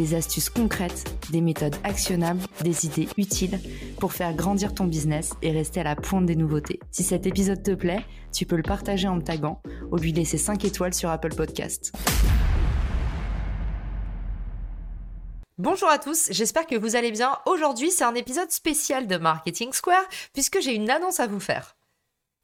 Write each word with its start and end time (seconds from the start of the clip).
des 0.00 0.14
astuces 0.14 0.48
concrètes, 0.48 1.04
des 1.30 1.42
méthodes 1.42 1.76
actionnables, 1.84 2.40
des 2.62 2.86
idées 2.86 3.08
utiles 3.18 3.60
pour 3.98 4.14
faire 4.14 4.34
grandir 4.34 4.72
ton 4.72 4.84
business 4.84 5.34
et 5.42 5.50
rester 5.50 5.80
à 5.80 5.84
la 5.84 5.94
pointe 5.94 6.24
des 6.24 6.36
nouveautés. 6.36 6.80
Si 6.90 7.02
cet 7.02 7.26
épisode 7.26 7.62
te 7.62 7.72
plaît, 7.72 8.02
tu 8.32 8.46
peux 8.46 8.56
le 8.56 8.62
partager 8.62 9.08
en 9.08 9.16
me 9.16 9.20
taguant 9.20 9.60
ou 9.92 9.96
lui 9.96 10.12
laisser 10.12 10.38
5 10.38 10.64
étoiles 10.64 10.94
sur 10.94 11.10
Apple 11.10 11.34
Podcast. 11.34 11.92
Bonjour 15.58 15.90
à 15.90 15.98
tous, 15.98 16.28
j'espère 16.30 16.66
que 16.66 16.76
vous 16.76 16.96
allez 16.96 17.10
bien. 17.10 17.36
Aujourd'hui, 17.44 17.90
c'est 17.90 18.04
un 18.04 18.14
épisode 18.14 18.50
spécial 18.50 19.06
de 19.06 19.18
Marketing 19.18 19.74
Square 19.74 20.06
puisque 20.32 20.62
j'ai 20.62 20.74
une 20.74 20.88
annonce 20.88 21.20
à 21.20 21.26
vous 21.26 21.40
faire 21.40 21.76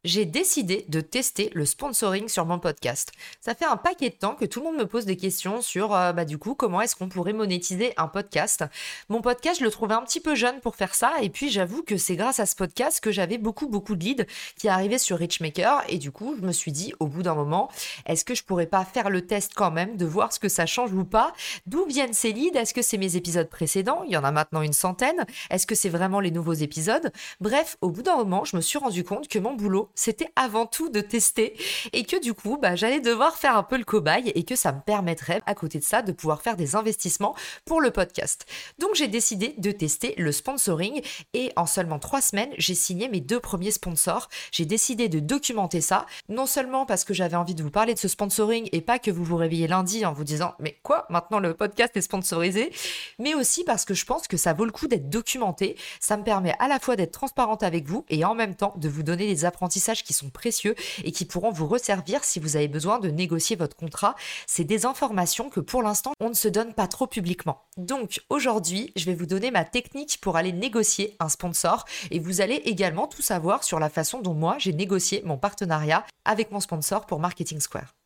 j'ai 0.07 0.25
décidé 0.25 0.85
de 0.87 1.01
tester 1.01 1.51
le 1.53 1.65
sponsoring 1.65 2.29
sur 2.29 2.45
mon 2.45 2.59
podcast. 2.59 3.11
Ça 3.41 3.53
fait 3.53 3.65
un 3.65 3.75
paquet 3.75 4.09
de 4.09 4.15
temps 4.15 4.35
que 4.35 4.45
tout 4.45 4.61
le 4.61 4.67
monde 4.67 4.77
me 4.77 4.85
pose 4.85 5.05
des 5.05 5.17
questions 5.17 5.61
sur, 5.61 5.93
euh, 5.93 6.13
bah, 6.13 6.23
du 6.23 6.37
coup, 6.37 6.55
comment 6.55 6.79
est-ce 6.79 6.95
qu'on 6.95 7.09
pourrait 7.09 7.33
monétiser 7.33 7.93
un 7.97 8.07
podcast. 8.07 8.63
Mon 9.09 9.21
podcast, 9.21 9.59
je 9.59 9.65
le 9.65 9.71
trouvais 9.71 9.95
un 9.95 10.01
petit 10.01 10.21
peu 10.21 10.33
jeune 10.33 10.61
pour 10.61 10.77
faire 10.77 10.95
ça, 10.95 11.11
et 11.21 11.29
puis 11.29 11.49
j'avoue 11.49 11.83
que 11.83 11.97
c'est 11.97 12.15
grâce 12.15 12.39
à 12.39 12.45
ce 12.45 12.55
podcast 12.55 13.01
que 13.01 13.11
j'avais 13.11 13.37
beaucoup, 13.37 13.67
beaucoup 13.67 13.97
de 13.97 14.03
leads 14.03 14.25
qui 14.57 14.69
arrivaient 14.69 14.97
sur 14.97 15.17
Richmaker, 15.17 15.83
et 15.89 15.97
du 15.97 16.11
coup, 16.11 16.35
je 16.39 16.45
me 16.45 16.53
suis 16.53 16.71
dit, 16.71 16.93
au 17.01 17.07
bout 17.07 17.21
d'un 17.21 17.35
moment, 17.35 17.69
est-ce 18.05 18.23
que 18.23 18.33
je 18.33 18.43
pourrais 18.43 18.65
pas 18.65 18.85
faire 18.85 19.09
le 19.09 19.27
test 19.27 19.51
quand 19.55 19.71
même, 19.71 19.97
de 19.97 20.05
voir 20.05 20.31
ce 20.31 20.39
que 20.39 20.49
ça 20.49 20.65
change 20.65 20.93
ou 20.93 21.03
pas? 21.03 21.33
D'où 21.65 21.85
viennent 21.85 22.13
ces 22.13 22.31
leads? 22.31 22.57
Est-ce 22.57 22.73
que 22.73 22.81
c'est 22.81 22.97
mes 22.97 23.17
épisodes 23.17 23.49
précédents? 23.49 24.03
Il 24.05 24.13
y 24.13 24.17
en 24.17 24.23
a 24.23 24.31
maintenant 24.31 24.61
une 24.61 24.71
centaine. 24.71 25.25
Est-ce 25.49 25.67
que 25.67 25.75
c'est 25.75 25.89
vraiment 25.89 26.21
les 26.21 26.31
nouveaux 26.31 26.53
épisodes? 26.53 27.11
Bref, 27.41 27.75
au 27.81 27.89
bout 27.89 28.03
d'un 28.03 28.15
moment, 28.15 28.45
je 28.45 28.55
me 28.55 28.61
suis 28.61 28.79
rendu 28.79 29.03
compte 29.03 29.27
que 29.27 29.39
mon 29.39 29.53
boulot, 29.53 29.89
c'était 29.97 30.29
avant 30.35 30.67
tout 30.67 30.89
de 30.89 31.01
tester 31.01 31.57
et 31.91 32.05
que 32.05 32.21
du 32.21 32.33
coup, 32.33 32.57
bah, 32.61 32.75
j'allais 32.75 33.01
devoir 33.01 33.35
faire 33.35 33.57
un 33.57 33.63
peu 33.63 33.77
le 33.77 33.83
cobaye 33.83 34.31
et 34.35 34.43
que 34.43 34.55
ça 34.55 34.71
me 34.71 34.79
permettrait, 34.79 35.41
à 35.45 35.55
côté 35.55 35.79
de 35.79 35.83
ça, 35.83 36.03
de 36.03 36.11
pouvoir 36.11 36.41
faire 36.41 36.55
des 36.55 36.75
investissements 36.75 37.35
pour 37.65 37.81
le 37.81 37.89
podcast. 37.89 38.45
Donc 38.77 38.91
j'ai 38.93 39.07
décidé 39.07 39.55
de 39.57 39.71
tester 39.71 40.13
le 40.17 40.31
sponsoring 40.31 41.01
et 41.33 41.51
en 41.55 41.65
seulement 41.65 41.97
trois 41.97 42.21
semaines, 42.21 42.51
j'ai 42.57 42.75
signé 42.75 43.09
mes 43.09 43.21
deux 43.21 43.39
premiers 43.39 43.71
sponsors. 43.71 44.29
J'ai 44.51 44.65
décidé 44.65 45.09
de 45.09 45.19
documenter 45.19 45.81
ça, 45.81 46.05
non 46.29 46.45
seulement 46.45 46.85
parce 46.85 47.03
que 47.03 47.15
j'avais 47.15 47.35
envie 47.35 47.55
de 47.55 47.63
vous 47.63 47.71
parler 47.71 47.95
de 47.95 47.99
ce 47.99 48.07
sponsoring 48.07 48.69
et 48.71 48.81
pas 48.81 48.99
que 48.99 49.09
vous 49.09 49.23
vous 49.23 49.35
réveillez 49.35 49.67
lundi 49.67 50.05
en 50.05 50.13
vous 50.13 50.23
disant 50.23 50.53
mais 50.59 50.77
quoi, 50.83 51.07
maintenant 51.09 51.39
le 51.39 51.55
podcast 51.55 51.97
est 51.97 52.01
sponsorisé, 52.01 52.71
mais 53.17 53.33
aussi 53.33 53.63
parce 53.63 53.83
que 53.83 53.95
je 53.95 54.05
pense 54.05 54.27
que 54.27 54.37
ça 54.37 54.53
vaut 54.53 54.65
le 54.65 54.71
coup 54.71 54.87
d'être 54.87 55.09
documenté. 55.09 55.75
Ça 55.99 56.17
me 56.17 56.23
permet 56.23 56.53
à 56.59 56.67
la 56.67 56.79
fois 56.79 56.95
d'être 56.95 57.13
transparente 57.13 57.63
avec 57.63 57.87
vous 57.87 58.05
et 58.09 58.23
en 58.23 58.35
même 58.35 58.53
temps 58.53 58.75
de 58.77 58.89
vous 58.89 59.01
donner 59.01 59.25
des 59.25 59.45
apprentissages 59.45 59.76
qui 60.03 60.13
sont 60.13 60.29
précieux 60.29 60.75
et 61.03 61.11
qui 61.11 61.25
pourront 61.25 61.51
vous 61.51 61.67
resservir 61.67 62.23
si 62.23 62.39
vous 62.39 62.55
avez 62.55 62.67
besoin 62.67 62.99
de 62.99 63.09
négocier 63.09 63.55
votre 63.55 63.75
contrat. 63.75 64.15
C'est 64.45 64.63
des 64.63 64.85
informations 64.85 65.49
que 65.49 65.59
pour 65.59 65.83
l'instant, 65.83 66.13
on 66.19 66.29
ne 66.29 66.33
se 66.33 66.47
donne 66.47 66.73
pas 66.73 66.87
trop 66.87 67.07
publiquement. 67.07 67.63
Donc 67.77 68.21
aujourd'hui, 68.29 68.91
je 68.95 69.05
vais 69.05 69.15
vous 69.15 69.25
donner 69.25 69.51
ma 69.51 69.65
technique 69.65 70.19
pour 70.21 70.35
aller 70.35 70.51
négocier 70.51 71.15
un 71.19 71.29
sponsor 71.29 71.85
et 72.11 72.19
vous 72.19 72.41
allez 72.41 72.61
également 72.65 73.07
tout 73.07 73.21
savoir 73.21 73.63
sur 73.63 73.79
la 73.79 73.89
façon 73.89 74.21
dont 74.21 74.33
moi 74.33 74.57
j'ai 74.59 74.73
négocié 74.73 75.21
mon 75.25 75.37
partenariat 75.37 76.05
avec 76.25 76.51
mon 76.51 76.59
sponsor 76.59 77.05
pour 77.05 77.19
Marketing 77.19 77.59
Square. 77.59 77.96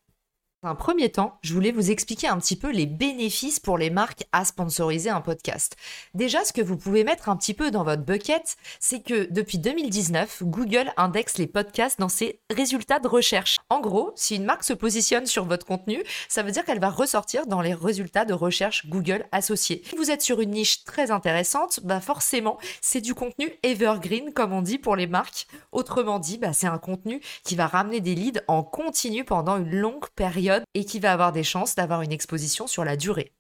Un 0.64 0.76
premier 0.76 1.10
temps, 1.10 1.40
je 1.42 1.56
voulais 1.56 1.72
vous 1.72 1.90
expliquer 1.90 2.28
un 2.28 2.38
petit 2.38 2.56
peu 2.56 2.70
les 2.70 2.86
bénéfices 2.86 3.60
pour 3.60 3.80
les 3.80 3.90
marques 3.90 4.26
à 4.32 4.46
sponsoriser 4.46 5.10
un 5.10 5.20
podcast. 5.20 5.76
Déjà, 6.14 6.46
ce 6.46 6.54
que 6.54 6.62
vous 6.62 6.78
pouvez 6.78 7.04
mettre 7.04 7.30
un 7.30 7.36
petit 7.36 7.56
peu 7.56 7.72
dans 7.72 7.84
votre 7.84 8.04
bucket, 8.04 8.58
c'est 8.80 9.02
que 9.02 9.28
depuis 9.32 9.58
2019, 9.58 10.44
Google 10.44 10.94
indexe 10.98 11.40
les 11.40 11.48
podcasts 11.48 12.00
dans 12.00 12.10
ses 12.10 12.42
résultats 12.52 13.00
de 13.00 13.08
recherche. 13.08 13.58
En 13.72 13.80
gros, 13.80 14.12
si 14.16 14.36
une 14.36 14.46
marque 14.46 14.64
se 14.64 14.74
positionne 14.74 15.26
sur 15.26 15.46
votre 15.46 15.66
contenu, 15.66 16.04
ça 16.30 16.44
veut 16.44 16.52
dire 16.52 16.64
qu'elle 16.64 16.80
va 16.80 16.92
ressortir 16.92 17.48
dans 17.48 17.62
les 17.62 17.74
résultats 17.74 18.26
de 18.26 18.34
recherche 18.36 18.86
Google 18.86 19.26
associés. 19.32 19.82
Si 19.90 19.96
vous 19.96 20.12
êtes 20.12 20.22
sur 20.22 20.42
une 20.42 20.52
niche 20.52 20.84
très 20.84 21.10
intéressante, 21.10 21.80
bah 21.84 22.02
forcément, 22.02 22.60
c'est 22.82 23.02
du 23.02 23.16
contenu 23.16 23.52
evergreen, 23.64 24.32
comme 24.32 24.54
on 24.54 24.62
dit 24.62 24.78
pour 24.78 24.96
les 24.96 25.08
marques. 25.08 25.48
Autrement 25.72 26.20
dit, 26.20 26.38
bah 26.38 26.54
c'est 26.54 26.68
un 26.68 26.78
contenu 26.78 27.20
qui 27.44 27.56
va 27.56 27.66
ramener 27.66 28.00
des 28.00 28.14
leads 28.14 28.42
en 28.48 28.62
continu 28.62 29.24
pendant 29.24 29.58
une 29.58 29.76
longue 29.76 30.08
période 30.16 30.51
et 30.74 30.86
qui 30.86 31.00
va 31.00 31.14
avoir 31.14 31.32
des 31.32 31.44
chances 31.44 31.76
d'avoir 31.76 32.02
une 32.02 32.12
exposition 32.12 32.68
sur 32.68 32.84
la 32.84 32.98
durée. 32.98 33.32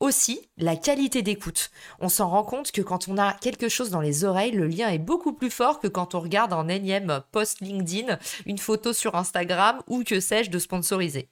Aussi, 0.00 0.48
la 0.56 0.76
qualité 0.76 1.22
d'écoute. 1.22 1.70
On 1.98 2.08
s'en 2.08 2.28
rend 2.28 2.44
compte 2.44 2.70
que 2.70 2.82
quand 2.82 3.08
on 3.08 3.18
a 3.18 3.32
quelque 3.32 3.68
chose 3.68 3.90
dans 3.90 4.00
les 4.00 4.24
oreilles, 4.24 4.52
le 4.52 4.68
lien 4.68 4.88
est 4.88 4.98
beaucoup 4.98 5.32
plus 5.32 5.50
fort 5.50 5.80
que 5.80 5.88
quand 5.88 6.14
on 6.14 6.20
regarde 6.20 6.52
en 6.52 6.68
énième 6.68 7.22
post 7.32 7.60
LinkedIn, 7.60 8.16
une 8.46 8.58
photo 8.58 8.92
sur 8.92 9.16
Instagram 9.16 9.82
ou 9.88 10.04
que 10.04 10.20
sais-je 10.20 10.50
de 10.50 10.58
sponsoriser 10.60 11.28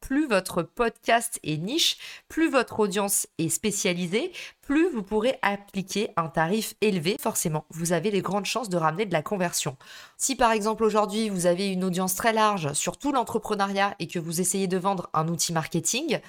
plus 0.00 0.26
votre 0.26 0.62
podcast 0.62 1.38
est 1.44 1.56
niche, 1.56 1.98
plus 2.28 2.50
votre 2.50 2.80
audience 2.80 3.26
est 3.38 3.48
spécialisée, 3.48 4.32
plus 4.62 4.88
vous 4.90 5.02
pourrez 5.02 5.38
appliquer 5.42 6.10
un 6.16 6.28
tarif 6.28 6.74
élevé. 6.80 7.16
Forcément, 7.20 7.64
vous 7.70 7.92
avez 7.92 8.10
les 8.10 8.22
grandes 8.22 8.46
chances 8.46 8.68
de 8.68 8.76
ramener 8.76 9.06
de 9.06 9.12
la 9.12 9.22
conversion. 9.22 9.76
Si 10.16 10.36
par 10.36 10.52
exemple 10.52 10.84
aujourd'hui 10.84 11.28
vous 11.28 11.46
avez 11.46 11.68
une 11.68 11.84
audience 11.84 12.14
très 12.14 12.32
large 12.32 12.72
sur 12.72 12.96
tout 12.96 13.12
l'entrepreneuriat 13.12 13.94
et 13.98 14.06
que 14.06 14.18
vous 14.18 14.40
essayez 14.40 14.66
de 14.66 14.78
vendre 14.78 15.10
un 15.12 15.28
outil 15.28 15.52
marketing, 15.52 16.20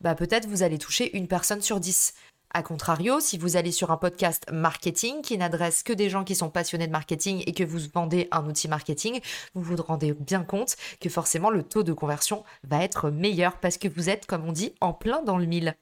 bah 0.00 0.14
peut-être 0.14 0.46
vous 0.46 0.62
allez 0.62 0.78
toucher 0.78 1.16
une 1.16 1.28
personne 1.28 1.62
sur 1.62 1.80
dix. 1.80 2.14
A 2.52 2.62
contrario, 2.62 3.20
si 3.20 3.38
vous 3.38 3.56
allez 3.56 3.72
sur 3.72 3.90
un 3.90 3.96
podcast 3.96 4.46
marketing 4.52 5.20
qui 5.20 5.36
n'adresse 5.36 5.82
que 5.82 5.92
des 5.92 6.08
gens 6.08 6.24
qui 6.24 6.34
sont 6.34 6.48
passionnés 6.48 6.86
de 6.86 6.92
marketing 6.92 7.42
et 7.46 7.52
que 7.52 7.64
vous 7.64 7.80
vendez 7.92 8.28
un 8.30 8.46
outil 8.46 8.68
marketing, 8.68 9.20
vous 9.54 9.62
vous 9.62 9.82
rendez 9.82 10.12
bien 10.12 10.42
compte 10.42 10.76
que 11.00 11.08
forcément 11.08 11.50
le 11.50 11.62
taux 11.62 11.82
de 11.82 11.92
conversion 11.92 12.44
va 12.64 12.82
être 12.82 13.10
meilleur 13.10 13.58
parce 13.58 13.78
que 13.78 13.88
vous 13.88 14.08
êtes, 14.08 14.26
comme 14.26 14.46
on 14.46 14.52
dit, 14.52 14.74
en 14.80 14.92
plein 14.92 15.22
dans 15.22 15.38
le 15.38 15.46
mille. 15.46 15.76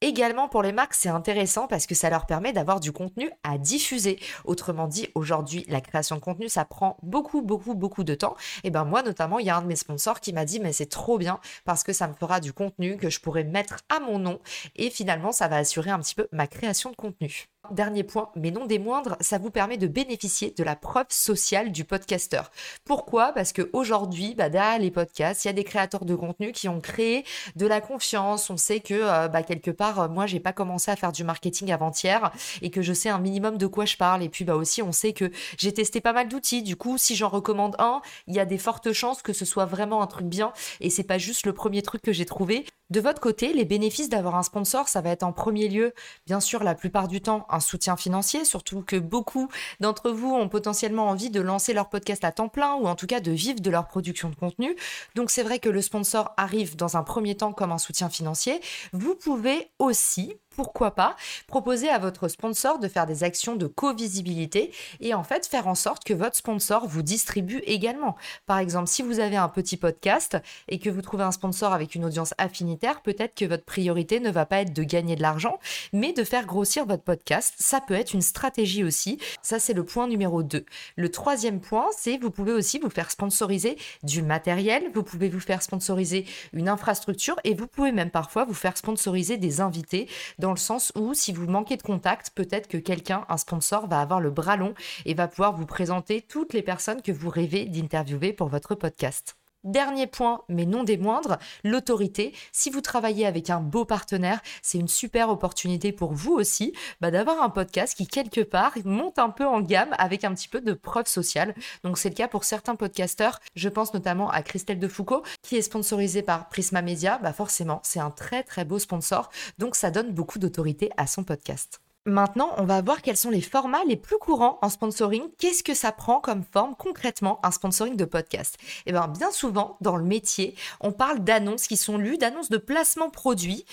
Également 0.00 0.48
pour 0.48 0.62
les 0.62 0.72
marques, 0.72 0.94
c'est 0.94 1.08
intéressant 1.08 1.66
parce 1.66 1.86
que 1.86 1.94
ça 1.94 2.10
leur 2.10 2.26
permet 2.26 2.52
d'avoir 2.52 2.80
du 2.80 2.92
contenu 2.92 3.30
à 3.42 3.58
diffuser. 3.58 4.18
Autrement 4.44 4.86
dit, 4.86 5.08
aujourd'hui, 5.14 5.64
la 5.68 5.80
création 5.80 6.16
de 6.16 6.20
contenu, 6.20 6.48
ça 6.48 6.64
prend 6.64 6.98
beaucoup, 7.02 7.40
beaucoup, 7.42 7.74
beaucoup 7.74 8.04
de 8.04 8.14
temps. 8.14 8.36
Et 8.64 8.70
ben 8.70 8.84
moi, 8.84 9.02
notamment, 9.02 9.38
il 9.38 9.46
y 9.46 9.50
a 9.50 9.56
un 9.56 9.62
de 9.62 9.66
mes 9.66 9.76
sponsors 9.76 10.20
qui 10.20 10.32
m'a 10.32 10.44
dit, 10.44 10.60
mais 10.60 10.72
c'est 10.72 10.86
trop 10.86 11.16
bien 11.16 11.40
parce 11.64 11.84
que 11.84 11.92
ça 11.92 12.08
me 12.08 12.14
fera 12.14 12.40
du 12.40 12.52
contenu 12.52 12.96
que 12.96 13.08
je 13.08 13.20
pourrais 13.20 13.44
mettre 13.44 13.78
à 13.88 14.00
mon 14.00 14.18
nom 14.18 14.40
et 14.76 14.90
finalement, 14.90 15.32
ça 15.32 15.48
va 15.48 15.56
assurer 15.56 15.90
un 15.90 16.00
petit 16.00 16.14
peu 16.14 16.28
ma 16.32 16.46
création 16.46 16.90
de 16.90 16.96
contenu. 16.96 17.48
Dernier 17.70 18.04
point, 18.04 18.30
mais 18.36 18.50
non 18.50 18.66
des 18.66 18.78
moindres, 18.78 19.16
ça 19.20 19.38
vous 19.38 19.50
permet 19.50 19.78
de 19.78 19.86
bénéficier 19.86 20.52
de 20.56 20.62
la 20.62 20.76
preuve 20.76 21.06
sociale 21.08 21.72
du 21.72 21.84
podcasteur. 21.84 22.50
Pourquoi? 22.84 23.32
Parce 23.32 23.54
qu'aujourd'hui, 23.54 24.34
bah, 24.34 24.50
derrière 24.50 24.78
les 24.78 24.90
podcasts, 24.90 25.44
il 25.44 25.48
y 25.48 25.50
a 25.50 25.54
des 25.54 25.64
créateurs 25.64 26.04
de 26.04 26.14
contenu 26.14 26.52
qui 26.52 26.68
ont 26.68 26.80
créé 26.80 27.24
de 27.56 27.66
la 27.66 27.80
confiance. 27.80 28.50
On 28.50 28.58
sait 28.58 28.80
que 28.80 28.94
euh, 28.94 29.28
bah, 29.28 29.42
quelque 29.42 29.70
part, 29.70 30.00
euh, 30.00 30.08
moi, 30.08 30.26
j'ai 30.26 30.40
pas 30.40 30.52
commencé 30.52 30.90
à 30.90 30.96
faire 30.96 31.12
du 31.12 31.24
marketing 31.24 31.72
avant-hier 31.72 32.32
et 32.60 32.70
que 32.70 32.82
je 32.82 32.92
sais 32.92 33.08
un 33.08 33.18
minimum 33.18 33.56
de 33.56 33.66
quoi 33.66 33.86
je 33.86 33.96
parle. 33.96 34.22
Et 34.22 34.28
puis 34.28 34.44
bah 34.44 34.56
aussi, 34.56 34.82
on 34.82 34.92
sait 34.92 35.14
que 35.14 35.30
j'ai 35.56 35.72
testé 35.72 36.02
pas 36.02 36.12
mal 36.12 36.28
d'outils. 36.28 36.62
Du 36.62 36.76
coup, 36.76 36.98
si 36.98 37.16
j'en 37.16 37.30
recommande 37.30 37.76
un, 37.78 38.02
il 38.26 38.34
y 38.34 38.40
a 38.40 38.44
des 38.44 38.58
fortes 38.58 38.92
chances 38.92 39.22
que 39.22 39.32
ce 39.32 39.46
soit 39.46 39.64
vraiment 39.64 40.02
un 40.02 40.06
truc 40.06 40.26
bien 40.26 40.52
et 40.80 40.90
c'est 40.90 41.02
pas 41.02 41.18
juste 41.18 41.46
le 41.46 41.54
premier 41.54 41.82
truc 41.82 42.02
que 42.02 42.12
j'ai 42.12 42.26
trouvé. 42.26 42.66
De 42.94 43.00
votre 43.00 43.20
côté, 43.20 43.52
les 43.52 43.64
bénéfices 43.64 44.08
d'avoir 44.08 44.36
un 44.36 44.44
sponsor, 44.44 44.88
ça 44.88 45.00
va 45.00 45.10
être 45.10 45.24
en 45.24 45.32
premier 45.32 45.66
lieu, 45.66 45.94
bien 46.26 46.38
sûr, 46.38 46.62
la 46.62 46.76
plupart 46.76 47.08
du 47.08 47.20
temps, 47.20 47.44
un 47.50 47.58
soutien 47.58 47.96
financier, 47.96 48.44
surtout 48.44 48.82
que 48.82 48.94
beaucoup 48.94 49.48
d'entre 49.80 50.12
vous 50.12 50.32
ont 50.32 50.48
potentiellement 50.48 51.08
envie 51.08 51.28
de 51.28 51.40
lancer 51.40 51.72
leur 51.72 51.88
podcast 51.88 52.22
à 52.22 52.30
temps 52.30 52.48
plein 52.48 52.76
ou 52.76 52.86
en 52.86 52.94
tout 52.94 53.08
cas 53.08 53.18
de 53.18 53.32
vivre 53.32 53.58
de 53.58 53.68
leur 53.68 53.88
production 53.88 54.28
de 54.28 54.36
contenu. 54.36 54.76
Donc 55.16 55.32
c'est 55.32 55.42
vrai 55.42 55.58
que 55.58 55.68
le 55.68 55.82
sponsor 55.82 56.34
arrive 56.36 56.76
dans 56.76 56.96
un 56.96 57.02
premier 57.02 57.36
temps 57.36 57.52
comme 57.52 57.72
un 57.72 57.78
soutien 57.78 58.08
financier. 58.08 58.60
Vous 58.92 59.16
pouvez 59.16 59.72
aussi 59.80 60.36
pourquoi 60.54 60.94
pas 60.94 61.16
proposer 61.46 61.88
à 61.88 61.98
votre 61.98 62.28
sponsor 62.28 62.78
de 62.78 62.88
faire 62.88 63.06
des 63.06 63.24
actions 63.24 63.56
de 63.56 63.66
co-visibilité 63.66 64.72
et 65.00 65.14
en 65.14 65.24
fait 65.24 65.46
faire 65.46 65.68
en 65.68 65.74
sorte 65.74 66.04
que 66.04 66.14
votre 66.14 66.36
sponsor 66.36 66.86
vous 66.86 67.02
distribue 67.02 67.62
également. 67.66 68.16
Par 68.46 68.58
exemple, 68.58 68.88
si 68.88 69.02
vous 69.02 69.20
avez 69.20 69.36
un 69.36 69.48
petit 69.48 69.76
podcast 69.76 70.36
et 70.68 70.78
que 70.78 70.90
vous 70.90 71.02
trouvez 71.02 71.24
un 71.24 71.32
sponsor 71.32 71.72
avec 71.72 71.94
une 71.94 72.04
audience 72.04 72.34
affinitaire, 72.38 73.02
peut-être 73.02 73.34
que 73.34 73.44
votre 73.44 73.64
priorité 73.64 74.20
ne 74.20 74.30
va 74.30 74.46
pas 74.46 74.60
être 74.60 74.72
de 74.72 74.82
gagner 74.82 75.16
de 75.16 75.22
l'argent, 75.22 75.58
mais 75.92 76.12
de 76.12 76.24
faire 76.24 76.46
grossir 76.46 76.86
votre 76.86 77.02
podcast. 77.02 77.54
Ça 77.58 77.80
peut 77.80 77.94
être 77.94 78.14
une 78.14 78.22
stratégie 78.22 78.84
aussi. 78.84 79.18
Ça, 79.42 79.58
c'est 79.58 79.74
le 79.74 79.84
point 79.84 80.06
numéro 80.06 80.42
2. 80.42 80.64
Le 80.96 81.10
troisième 81.10 81.60
point, 81.60 81.88
c'est 81.96 82.18
vous 82.18 82.30
pouvez 82.30 82.52
aussi 82.52 82.78
vous 82.78 82.90
faire 82.90 83.10
sponsoriser 83.10 83.76
du 84.02 84.22
matériel, 84.22 84.90
vous 84.94 85.02
pouvez 85.02 85.28
vous 85.28 85.40
faire 85.40 85.62
sponsoriser 85.62 86.26
une 86.52 86.68
infrastructure 86.68 87.36
et 87.44 87.54
vous 87.54 87.66
pouvez 87.66 87.92
même 87.92 88.10
parfois 88.10 88.44
vous 88.44 88.54
faire 88.54 88.76
sponsoriser 88.76 89.36
des 89.36 89.60
invités 89.60 90.08
le 90.50 90.56
sens 90.56 90.92
où 90.96 91.14
si 91.14 91.32
vous 91.32 91.46
manquez 91.46 91.76
de 91.76 91.82
contact, 91.82 92.30
peut-être 92.34 92.68
que 92.68 92.78
quelqu'un, 92.78 93.24
un 93.28 93.36
sponsor, 93.36 93.86
va 93.86 94.00
avoir 94.00 94.20
le 94.20 94.30
bras 94.30 94.56
long 94.56 94.74
et 95.04 95.14
va 95.14 95.28
pouvoir 95.28 95.54
vous 95.54 95.66
présenter 95.66 96.22
toutes 96.22 96.52
les 96.52 96.62
personnes 96.62 97.02
que 97.02 97.12
vous 97.12 97.30
rêvez 97.30 97.66
d'interviewer 97.66 98.32
pour 98.32 98.48
votre 98.48 98.74
podcast. 98.74 99.36
Dernier 99.64 100.06
point, 100.06 100.42
mais 100.50 100.66
non 100.66 100.84
des 100.84 100.98
moindres, 100.98 101.38
l'autorité. 101.64 102.34
Si 102.52 102.68
vous 102.68 102.82
travaillez 102.82 103.24
avec 103.24 103.48
un 103.48 103.60
beau 103.60 103.86
partenaire, 103.86 104.40
c'est 104.60 104.78
une 104.78 104.88
super 104.88 105.30
opportunité 105.30 105.90
pour 105.90 106.12
vous 106.12 106.32
aussi 106.32 106.74
bah, 107.00 107.10
d'avoir 107.10 107.42
un 107.42 107.48
podcast 107.48 107.96
qui, 107.96 108.06
quelque 108.06 108.42
part, 108.42 108.74
monte 108.84 109.18
un 109.18 109.30
peu 109.30 109.46
en 109.46 109.62
gamme 109.62 109.94
avec 109.96 110.24
un 110.24 110.34
petit 110.34 110.48
peu 110.48 110.60
de 110.60 110.74
preuve 110.74 111.06
sociale. 111.06 111.54
Donc, 111.82 111.96
c'est 111.96 112.10
le 112.10 112.14
cas 112.14 112.28
pour 112.28 112.44
certains 112.44 112.76
podcasteurs. 112.76 113.40
Je 113.56 113.70
pense 113.70 113.94
notamment 113.94 114.30
à 114.30 114.42
Christelle 114.42 114.78
Defoucault, 114.78 115.22
qui 115.42 115.56
est 115.56 115.62
sponsorisée 115.62 116.22
par 116.22 116.50
Prisma 116.50 116.82
Media. 116.82 117.18
Bah, 117.22 117.32
forcément, 117.32 117.80
c'est 117.84 118.00
un 118.00 118.10
très 118.10 118.42
très 118.42 118.66
beau 118.66 118.78
sponsor. 118.78 119.30
Donc, 119.58 119.76
ça 119.76 119.90
donne 119.90 120.12
beaucoup 120.12 120.38
d'autorité 120.38 120.90
à 120.98 121.06
son 121.06 121.24
podcast. 121.24 121.80
Maintenant, 122.06 122.52
on 122.58 122.64
va 122.64 122.82
voir 122.82 123.00
quels 123.00 123.16
sont 123.16 123.30
les 123.30 123.40
formats 123.40 123.82
les 123.86 123.96
plus 123.96 124.18
courants 124.18 124.58
en 124.60 124.68
sponsoring. 124.68 125.22
Qu'est-ce 125.38 125.62
que 125.62 125.72
ça 125.72 125.90
prend 125.90 126.20
comme 126.20 126.44
forme 126.44 126.74
concrètement 126.76 127.40
un 127.42 127.50
sponsoring 127.50 127.96
de 127.96 128.04
podcast? 128.04 128.58
Eh 128.84 128.92
bien, 128.92 129.08
bien 129.08 129.30
souvent, 129.30 129.78
dans 129.80 129.96
le 129.96 130.04
métier, 130.04 130.54
on 130.80 130.92
parle 130.92 131.20
d'annonces 131.20 131.66
qui 131.66 131.78
sont 131.78 131.96
lues, 131.96 132.18
d'annonces 132.18 132.50
de 132.50 132.58
placement 132.58 133.08
produit, 133.08 133.64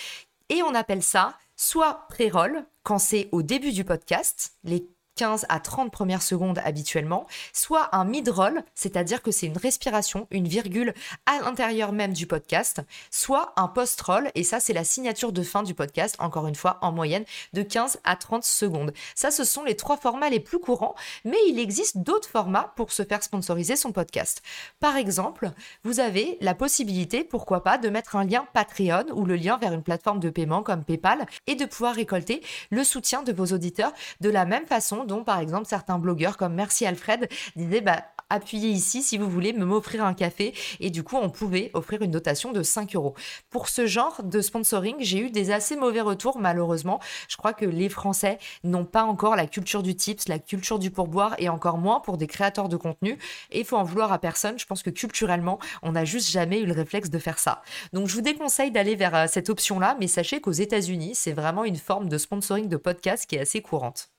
et 0.47 0.63
on 0.63 0.73
appelle 0.73 1.03
ça 1.03 1.37
soit 1.57 2.07
pré-roll, 2.07 2.65
quand 2.83 2.99
c'est 2.99 3.27
au 3.33 3.41
début 3.41 3.73
du 3.73 3.83
podcast, 3.83 4.53
les 4.63 4.87
15 5.15 5.45
à 5.49 5.59
30 5.59 5.91
premières 5.91 6.21
secondes 6.21 6.59
habituellement, 6.63 7.27
soit 7.53 7.95
un 7.95 8.05
mid-roll, 8.05 8.63
c'est-à-dire 8.75 9.21
que 9.21 9.31
c'est 9.31 9.47
une 9.47 9.57
respiration, 9.57 10.27
une 10.31 10.47
virgule 10.47 10.93
à 11.25 11.39
l'intérieur 11.39 11.91
même 11.91 12.13
du 12.13 12.27
podcast, 12.27 12.81
soit 13.09 13.53
un 13.57 13.67
post-roll, 13.67 14.31
et 14.35 14.43
ça 14.43 14.59
c'est 14.59 14.73
la 14.73 14.83
signature 14.83 15.31
de 15.31 15.43
fin 15.43 15.63
du 15.63 15.73
podcast, 15.73 16.15
encore 16.19 16.47
une 16.47 16.55
fois 16.55 16.77
en 16.81 16.91
moyenne 16.91 17.25
de 17.53 17.61
15 17.61 17.99
à 18.03 18.15
30 18.15 18.43
secondes. 18.43 18.93
Ça 19.15 19.31
ce 19.31 19.43
sont 19.43 19.63
les 19.63 19.75
trois 19.75 19.97
formats 19.97 20.29
les 20.29 20.39
plus 20.39 20.59
courants, 20.59 20.95
mais 21.25 21.37
il 21.47 21.59
existe 21.59 21.97
d'autres 21.97 22.29
formats 22.29 22.73
pour 22.75 22.91
se 22.91 23.03
faire 23.03 23.23
sponsoriser 23.23 23.75
son 23.75 23.91
podcast. 23.91 24.41
Par 24.79 24.95
exemple, 24.95 25.51
vous 25.83 25.99
avez 25.99 26.37
la 26.41 26.55
possibilité, 26.55 27.23
pourquoi 27.23 27.63
pas, 27.63 27.77
de 27.77 27.89
mettre 27.89 28.15
un 28.15 28.23
lien 28.23 28.47
Patreon 28.53 29.05
ou 29.13 29.25
le 29.25 29.35
lien 29.35 29.57
vers 29.57 29.73
une 29.73 29.83
plateforme 29.83 30.19
de 30.19 30.29
paiement 30.29 30.63
comme 30.63 30.83
PayPal 30.83 31.25
et 31.47 31.55
de 31.55 31.65
pouvoir 31.65 31.95
récolter 31.95 32.41
le 32.69 32.83
soutien 32.83 33.23
de 33.23 33.31
vos 33.31 33.47
auditeurs 33.47 33.93
de 34.19 34.29
la 34.29 34.45
même 34.45 34.65
façon 34.65 35.03
par 35.19 35.39
exemple 35.39 35.67
certains 35.67 35.99
blogueurs 35.99 36.37
comme 36.37 36.53
Merci 36.53 36.85
Alfred 36.85 37.29
disaient 37.55 37.81
bah, 37.81 38.03
appuyez 38.29 38.69
ici 38.69 39.03
si 39.03 39.17
vous 39.17 39.29
voulez 39.29 39.53
m'offrir 39.53 40.05
un 40.05 40.13
café 40.13 40.53
et 40.79 40.89
du 40.89 41.03
coup 41.03 41.17
on 41.17 41.29
pouvait 41.29 41.69
offrir 41.73 42.01
une 42.01 42.11
dotation 42.11 42.51
de 42.51 42.63
5 42.63 42.95
euros. 42.95 43.13
Pour 43.49 43.67
ce 43.67 43.85
genre 43.85 44.23
de 44.23 44.41
sponsoring, 44.41 44.95
j'ai 44.99 45.19
eu 45.19 45.29
des 45.29 45.51
assez 45.51 45.75
mauvais 45.75 46.01
retours 46.01 46.39
malheureusement. 46.39 46.99
Je 47.27 47.37
crois 47.37 47.53
que 47.53 47.65
les 47.65 47.89
Français 47.89 48.39
n'ont 48.63 48.85
pas 48.85 49.03
encore 49.03 49.35
la 49.35 49.47
culture 49.47 49.83
du 49.83 49.95
tips, 49.95 50.27
la 50.27 50.39
culture 50.39 50.79
du 50.79 50.91
pourboire 50.91 51.35
et 51.37 51.49
encore 51.49 51.77
moins 51.77 51.99
pour 51.99 52.17
des 52.17 52.27
créateurs 52.27 52.69
de 52.69 52.77
contenu 52.77 53.17
et 53.51 53.59
il 53.59 53.65
faut 53.65 53.77
en 53.77 53.83
vouloir 53.83 54.11
à 54.13 54.19
personne. 54.19 54.57
Je 54.57 54.65
pense 54.65 54.81
que 54.81 54.89
culturellement, 54.89 55.59
on 55.83 55.91
n'a 55.91 56.05
juste 56.05 56.29
jamais 56.29 56.61
eu 56.61 56.65
le 56.65 56.73
réflexe 56.73 57.09
de 57.09 57.19
faire 57.19 57.39
ça. 57.39 57.61
Donc 57.93 58.07
je 58.07 58.15
vous 58.15 58.21
déconseille 58.21 58.71
d'aller 58.71 58.95
vers 58.95 59.15
euh, 59.15 59.25
cette 59.27 59.49
option-là, 59.49 59.97
mais 59.99 60.07
sachez 60.07 60.39
qu'aux 60.41 60.51
États-Unis, 60.51 61.15
c'est 61.15 61.33
vraiment 61.33 61.63
une 61.63 61.75
forme 61.75 62.07
de 62.07 62.17
sponsoring 62.17 62.67
de 62.67 62.77
podcast 62.77 63.25
qui 63.25 63.35
est 63.35 63.39
assez 63.39 63.61
courante. 63.61 64.09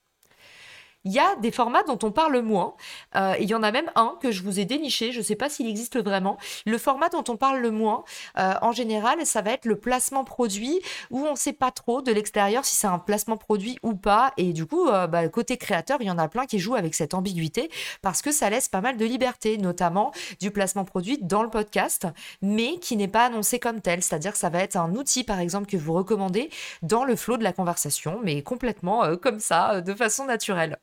Il 1.05 1.13
y 1.13 1.19
a 1.19 1.35
des 1.37 1.51
formats 1.51 1.83
dont 1.83 1.99
on 2.03 2.13
parle 2.13 2.41
moins. 2.43 2.75
Euh, 3.17 3.35
il 3.41 3.49
y 3.49 3.55
en 3.55 3.63
a 3.63 3.73
même 3.73 3.91
un 3.97 4.15
que 4.21 4.31
je 4.31 4.43
vous 4.43 4.61
ai 4.61 4.65
déniché. 4.65 5.11
Je 5.11 5.19
ne 5.19 5.25
sais 5.25 5.35
pas 5.35 5.49
s'il 5.49 5.69
existe 5.69 6.01
vraiment. 6.01 6.39
Le 6.65 6.79
format 6.79 7.09
dont 7.09 7.25
on 7.29 7.37
parle 7.37 7.59
le 7.59 7.73
moins, 7.73 8.05
euh, 8.39 8.55
en 8.63 8.71
général, 8.71 9.27
ça 9.27 9.43
va 9.43 9.51
être 9.51 9.65
le 9.65 9.77
placement 9.77 10.23
produit 10.23 10.81
où 11.11 11.21
on 11.27 11.33
ne 11.33 11.37
sait 11.37 11.53
pas 11.53 11.73
trop 11.73 12.03
de 12.03 12.13
l'extérieur 12.13 12.65
si 12.65 12.77
c'est 12.77 12.87
un 12.87 13.01
placement 13.01 13.37
produit 13.37 13.79
ou 13.83 13.95
pas. 13.95 14.33
Et 14.37 14.53
du 14.53 14.65
coup, 14.65 14.89
euh, 14.89 15.09
bah, 15.09 15.29
côté 15.29 15.57
créateur, 15.57 15.99
il 16.01 16.07
y 16.07 16.11
en 16.11 16.19
a 16.19 16.29
plein 16.29 16.47
qui 16.47 16.61
jouent 16.61 16.77
avec 16.77 16.95
cette 16.95 17.15
ambiguïté 17.15 17.71
parce 18.01 18.23
que 18.23 18.31
ça 18.31 18.49
laisse 18.49 18.69
pas 18.69 18.81
mal 18.81 18.97
de 18.97 19.05
liberté, 19.05 19.59
notamment 19.59 20.13
du 20.41 20.53
placement 20.53 20.85
produit 20.85 21.19
dans 21.21 21.43
le 21.43 21.51
podcast, 21.51 22.07
mais 22.43 22.79
qui 22.79 22.97
n'est 22.97 23.09
pas 23.09 23.27
annoncé 23.27 23.59
comme 23.59 23.81
tel. 23.81 24.03
C'est-à-dire 24.03 24.33
que 24.33 24.39
ça 24.39 24.51
va 24.51 24.61
être 24.61 24.77
un 24.77 24.95
outil, 24.95 25.25
par 25.25 25.41
exemple, 25.41 25.67
que 25.67 25.77
vous 25.77 25.95
recommandez 25.95 26.51
dans 26.83 27.05
le 27.05 27.17
flot 27.17 27.39
de 27.39 27.45
la 27.45 27.53
conversation, 27.53 28.21
mais 28.23 28.43
complètement 28.43 29.17
comme 29.17 29.41
ça, 29.41 29.81
de 29.81 29.95
façon 29.95 30.27
naturelle. 30.27 30.79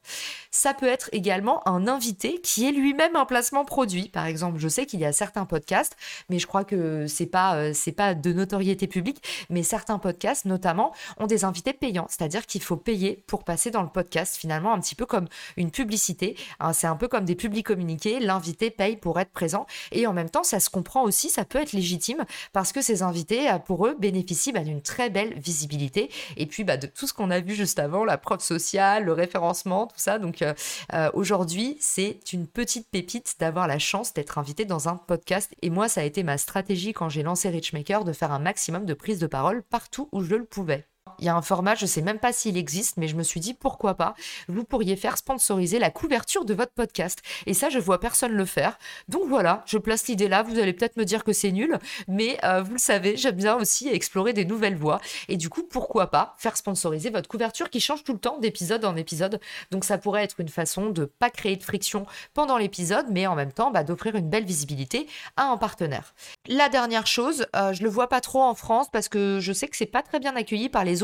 Ça 0.51 0.73
peut 0.73 0.87
être 0.87 1.09
également 1.11 1.67
un 1.67 1.87
invité 1.87 2.41
qui 2.41 2.67
est 2.67 2.71
lui-même 2.71 3.15
un 3.15 3.25
placement 3.25 3.65
produit. 3.65 4.09
Par 4.09 4.25
exemple, 4.25 4.59
je 4.59 4.67
sais 4.67 4.85
qu'il 4.85 4.99
y 4.99 5.05
a 5.05 5.11
certains 5.11 5.45
podcasts, 5.45 5.95
mais 6.29 6.39
je 6.39 6.47
crois 6.47 6.63
que 6.63 7.07
c'est 7.07 7.25
pas 7.25 7.55
euh, 7.55 7.71
c'est 7.73 7.91
pas 7.91 8.15
de 8.15 8.33
notoriété 8.33 8.87
publique, 8.87 9.23
mais 9.49 9.63
certains 9.63 9.99
podcasts 9.99 10.45
notamment 10.45 10.93
ont 11.17 11.27
des 11.27 11.45
invités 11.45 11.73
payants, 11.73 12.07
c'est-à-dire 12.09 12.45
qu'il 12.45 12.61
faut 12.61 12.77
payer 12.77 13.23
pour 13.27 13.43
passer 13.43 13.71
dans 13.71 13.83
le 13.83 13.89
podcast 13.89 14.37
finalement 14.37 14.73
un 14.73 14.79
petit 14.79 14.95
peu 14.95 15.05
comme 15.05 15.27
une 15.57 15.71
publicité. 15.71 16.35
Hein, 16.59 16.73
c'est 16.73 16.87
un 16.87 16.95
peu 16.95 17.07
comme 17.07 17.25
des 17.25 17.35
publics 17.35 17.65
communiqués, 17.65 18.19
l'invité 18.19 18.71
paye 18.71 18.97
pour 18.97 19.19
être 19.19 19.31
présent 19.31 19.65
et 19.91 20.07
en 20.07 20.13
même 20.13 20.29
temps 20.29 20.43
ça 20.43 20.59
se 20.59 20.69
comprend 20.69 21.03
aussi, 21.03 21.29
ça 21.29 21.45
peut 21.45 21.59
être 21.59 21.73
légitime 21.73 22.25
parce 22.53 22.71
que 22.71 22.81
ces 22.81 23.03
invités 23.03 23.49
euh, 23.49 23.59
pour 23.59 23.85
eux 23.85 23.95
bénéficient 23.99 24.51
bah, 24.51 24.63
d'une 24.63 24.81
très 24.81 25.09
belle 25.09 25.37
visibilité 25.39 26.09
et 26.37 26.45
puis 26.45 26.63
bah, 26.63 26.77
de 26.77 26.87
tout 26.87 27.07
ce 27.07 27.13
qu'on 27.13 27.31
a 27.31 27.39
vu 27.39 27.53
juste 27.53 27.79
avant, 27.79 28.05
la 28.05 28.17
preuve 28.17 28.41
sociale, 28.41 29.05
le 29.05 29.13
référencement, 29.13 29.87
tout 29.87 29.98
Donc 30.19 30.41
euh, 30.41 30.53
euh, 30.93 31.09
aujourd'hui, 31.13 31.77
c'est 31.79 32.33
une 32.33 32.47
petite 32.47 32.89
pépite 32.89 33.35
d'avoir 33.39 33.67
la 33.67 33.79
chance 33.79 34.13
d'être 34.13 34.37
invité 34.37 34.65
dans 34.65 34.89
un 34.89 34.95
podcast. 34.95 35.53
Et 35.61 35.69
moi, 35.69 35.89
ça 35.89 36.01
a 36.01 36.03
été 36.03 36.23
ma 36.23 36.37
stratégie 36.37 36.93
quand 36.93 37.09
j'ai 37.09 37.23
lancé 37.23 37.49
Richmaker 37.49 38.03
de 38.05 38.13
faire 38.13 38.31
un 38.31 38.39
maximum 38.39 38.85
de 38.85 38.93
prises 38.93 39.19
de 39.19 39.27
parole 39.27 39.63
partout 39.63 40.09
où 40.11 40.23
je 40.23 40.35
le 40.35 40.45
pouvais. 40.45 40.87
Il 41.19 41.25
y 41.25 41.29
a 41.29 41.35
un 41.35 41.41
format, 41.41 41.75
je 41.75 41.83
ne 41.83 41.87
sais 41.87 42.01
même 42.01 42.19
pas 42.19 42.33
s'il 42.33 42.57
existe, 42.57 42.97
mais 42.97 43.07
je 43.07 43.15
me 43.15 43.23
suis 43.23 43.39
dit 43.39 43.53
pourquoi 43.53 43.95
pas. 43.95 44.15
Vous 44.47 44.63
pourriez 44.63 44.95
faire 44.95 45.17
sponsoriser 45.17 45.79
la 45.79 45.91
couverture 45.91 46.45
de 46.45 46.53
votre 46.53 46.71
podcast. 46.71 47.19
Et 47.45 47.53
ça, 47.53 47.69
je 47.69 47.79
vois 47.79 47.99
personne 47.99 48.31
le 48.31 48.45
faire. 48.45 48.77
Donc 49.07 49.27
voilà, 49.27 49.63
je 49.65 49.77
place 49.77 50.07
l'idée 50.07 50.27
là. 50.27 50.43
Vous 50.43 50.59
allez 50.59 50.73
peut-être 50.73 50.97
me 50.97 51.05
dire 51.05 51.23
que 51.23 51.33
c'est 51.33 51.51
nul, 51.51 51.77
mais 52.07 52.37
euh, 52.43 52.61
vous 52.61 52.73
le 52.73 52.79
savez, 52.79 53.17
j'aime 53.17 53.35
bien 53.35 53.55
aussi 53.55 53.87
explorer 53.89 54.33
des 54.33 54.45
nouvelles 54.45 54.75
voies. 54.75 54.99
Et 55.27 55.37
du 55.37 55.49
coup, 55.49 55.63
pourquoi 55.63 56.07
pas 56.07 56.35
faire 56.37 56.57
sponsoriser 56.57 57.09
votre 57.09 57.29
couverture 57.29 57.69
qui 57.69 57.79
change 57.79 58.03
tout 58.03 58.13
le 58.13 58.19
temps 58.19 58.37
d'épisode 58.37 58.85
en 58.85 58.95
épisode. 58.95 59.39
Donc 59.71 59.83
ça 59.83 59.97
pourrait 59.97 60.23
être 60.23 60.39
une 60.39 60.49
façon 60.49 60.89
de 60.89 61.05
pas 61.05 61.29
créer 61.29 61.55
de 61.55 61.63
friction 61.63 62.05
pendant 62.33 62.57
l'épisode, 62.57 63.05
mais 63.09 63.27
en 63.27 63.35
même 63.35 63.51
temps 63.51 63.71
bah, 63.71 63.83
d'offrir 63.83 64.15
une 64.15 64.29
belle 64.29 64.45
visibilité 64.45 65.07
à 65.37 65.45
un 65.45 65.57
partenaire. 65.57 66.13
La 66.47 66.69
dernière 66.69 67.07
chose, 67.07 67.45
euh, 67.55 67.73
je 67.73 67.83
le 67.83 67.89
vois 67.89 68.07
pas 68.07 68.21
trop 68.21 68.41
en 68.41 68.55
France 68.55 68.87
parce 68.91 69.09
que 69.09 69.39
je 69.39 69.53
sais 69.53 69.67
que 69.67 69.77
c'est 69.77 69.85
pas 69.85 70.01
très 70.01 70.19
bien 70.19 70.35
accueilli 70.35 70.69
par 70.69 70.83
les 70.83 71.03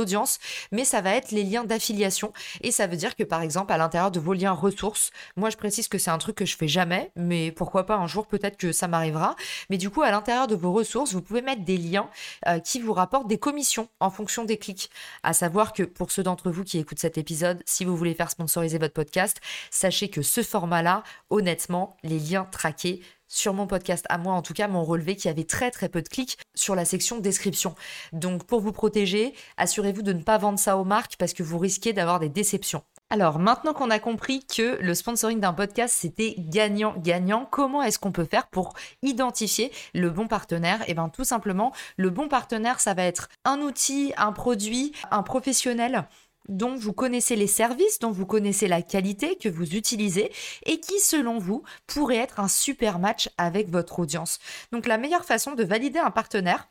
mais 0.72 0.86
ça 0.86 1.02
va 1.02 1.16
être 1.16 1.31
les 1.31 1.44
liens 1.44 1.63
d'affiliation. 1.63 2.34
Et 2.62 2.72
ça 2.72 2.88
veut 2.88 2.98
dire 2.98 3.16
que 3.16 3.24
par 3.24 3.42
exemple, 3.42 3.74
à 3.74 3.78
l'intérieur 3.78 4.12
de 4.12 4.19
vos 4.19 4.33
liens 4.33 4.52
ressources, 4.52 5.12
moi 5.35 5.50
je 5.50 5.57
précise 5.57 5.88
que 5.88 5.97
c'est 5.97 6.12
un 6.12 6.18
truc 6.18 6.35
que 6.35 6.45
je 6.45 6.56
fais 6.57 6.68
jamais, 6.68 7.12
mais 7.16 7.52
pourquoi 7.52 7.85
pas 7.85 7.95
un 7.95 8.07
jour 8.07 8.28
peut-être 8.28 8.57
que 8.57 8.71
ça 8.71 8.88
m'arrivera. 8.88 9.35
Mais 9.69 9.78
du 9.78 9.90
coup, 9.90 10.02
à 10.02 10.12
l'intérieur 10.12 10.47
de 10.47 10.56
vos 10.56 10.71
ressources, 10.71 11.14
vous 11.14 11.21
pouvez 11.21 11.42
mettre 11.42 11.64
des 11.64 11.78
liens 11.78 12.09
euh, 12.47 12.59
qui 12.59 12.80
vous 12.80 12.94
rapportent 12.94 13.28
des 13.28 13.38
commissions 13.38 13.90
en 14.00 14.09
fonction 14.09 14.44
des 14.44 14.57
clics. 14.57 14.90
À 15.24 15.33
savoir 15.33 15.74
que 15.74 15.83
pour 15.83 16.12
ceux 16.12 16.24
d'entre 16.24 16.52
vous 16.52 16.64
qui 16.64 16.78
écoutent 16.78 17.00
cet 17.00 17.18
épisode, 17.18 17.62
si 17.66 17.85
vous 17.85 17.95
voulez 17.95 18.14
faire 18.14 18.30
sponsoriser 18.30 18.78
votre 18.78 18.94
podcast, 18.94 19.40
sachez 19.71 20.09
que 20.09 20.21
ce 20.21 20.44
format-là, 20.44 21.04
honnêtement, 21.30 21.97
les 22.04 22.19
liens 22.19 22.45
traqués, 22.45 23.02
sur 23.27 23.53
mon 23.53 23.67
podcast 23.67 24.05
à 24.09 24.17
moi 24.17 24.33
en 24.33 24.41
tout 24.41 24.53
cas 24.53 24.67
m'ont 24.67 24.83
relevé 24.83 25.15
qu'il 25.15 25.25
y 25.25 25.31
avait 25.31 25.44
très 25.44 25.71
très 25.71 25.89
peu 25.89 26.01
de 26.01 26.09
clics 26.09 26.37
sur 26.53 26.75
la 26.75 26.85
section 26.85 27.19
description. 27.19 27.75
Donc 28.13 28.45
pour 28.45 28.61
vous 28.61 28.71
protéger, 28.71 29.33
assurez-vous 29.57 30.01
de 30.01 30.13
ne 30.13 30.23
pas 30.23 30.37
vendre 30.37 30.59
ça 30.59 30.77
aux 30.77 30.83
marques 30.83 31.15
parce 31.17 31.33
que 31.33 31.44
vous 31.44 31.57
risquez 31.57 31.94
d'avoir 31.94 32.19
des 32.19 32.29
déceptions. 32.29 32.83
Alors 33.11 33.37
maintenant 33.37 33.73
qu'on 33.73 33.91
a 33.91 33.99
compris 33.99 34.45
que 34.47 34.81
le 34.81 34.95
sponsoring 34.95 35.39
d'un 35.39 35.53
podcast 35.53 35.95
c'était 35.95 36.33
gagnant-gagnant, 36.39 37.47
comment 37.49 37.83
est-ce 37.83 37.99
qu'on 37.99 38.11
peut 38.11 38.25
faire 38.25 38.47
pour 38.47 38.73
identifier 39.03 39.71
le 39.94 40.09
bon 40.09 40.27
partenaire? 40.27 40.81
Et 40.81 40.91
eh 40.91 40.94
bien 40.95 41.09
tout 41.09 41.23
simplement, 41.23 41.71
le 41.97 42.09
bon 42.09 42.27
partenaire 42.27 42.79
ça 42.79 42.95
va 42.95 43.03
être 43.03 43.29
un 43.44 43.59
outil, 43.59 44.13
un 44.17 44.31
produit, 44.31 44.91
un 45.11 45.21
professionnel 45.21 46.07
dont 46.47 46.75
vous 46.75 46.94
connaissez 46.94 47.35
les 47.35 47.47
services, 47.47 47.99
dont 47.99 48.11
vous 48.11 48.25
connaissez 48.25 48.68
la 48.68 48.81
qualité 48.81 49.35
que 49.37 49.49
vous 49.49 49.75
utilisez 49.75 50.31
et 50.66 50.80
qui, 50.80 50.99
selon 50.99 51.40
vous, 51.40 51.64
pourrait 51.87 52.18
être 52.18 52.40
un 52.40 52.47
super 52.47 52.99
match 52.99 53.30
avec 53.37 53.69
votre 53.69 53.99
audience. 53.99 54.40
Donc 54.71 54.87
la 54.87 54.97
meilleure 54.97 55.25
façon 55.25 55.54
de 55.54 55.64
valider 55.64 55.99
un 55.99 56.11
partenaire, 56.11 56.69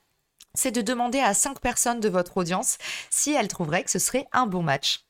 c'est 0.55 0.71
de 0.71 0.83
demander 0.83 1.19
à 1.19 1.35
5 1.35 1.61
personnes 1.61 2.01
de 2.01 2.09
votre 2.09 2.37
audience 2.37 2.79
si 3.11 3.33
elles 3.33 3.49
trouveraient 3.49 3.85
que 3.85 3.91
ce 3.91 3.99
serait 3.99 4.27
un 4.33 4.47
bon 4.47 4.63
match. 4.63 5.05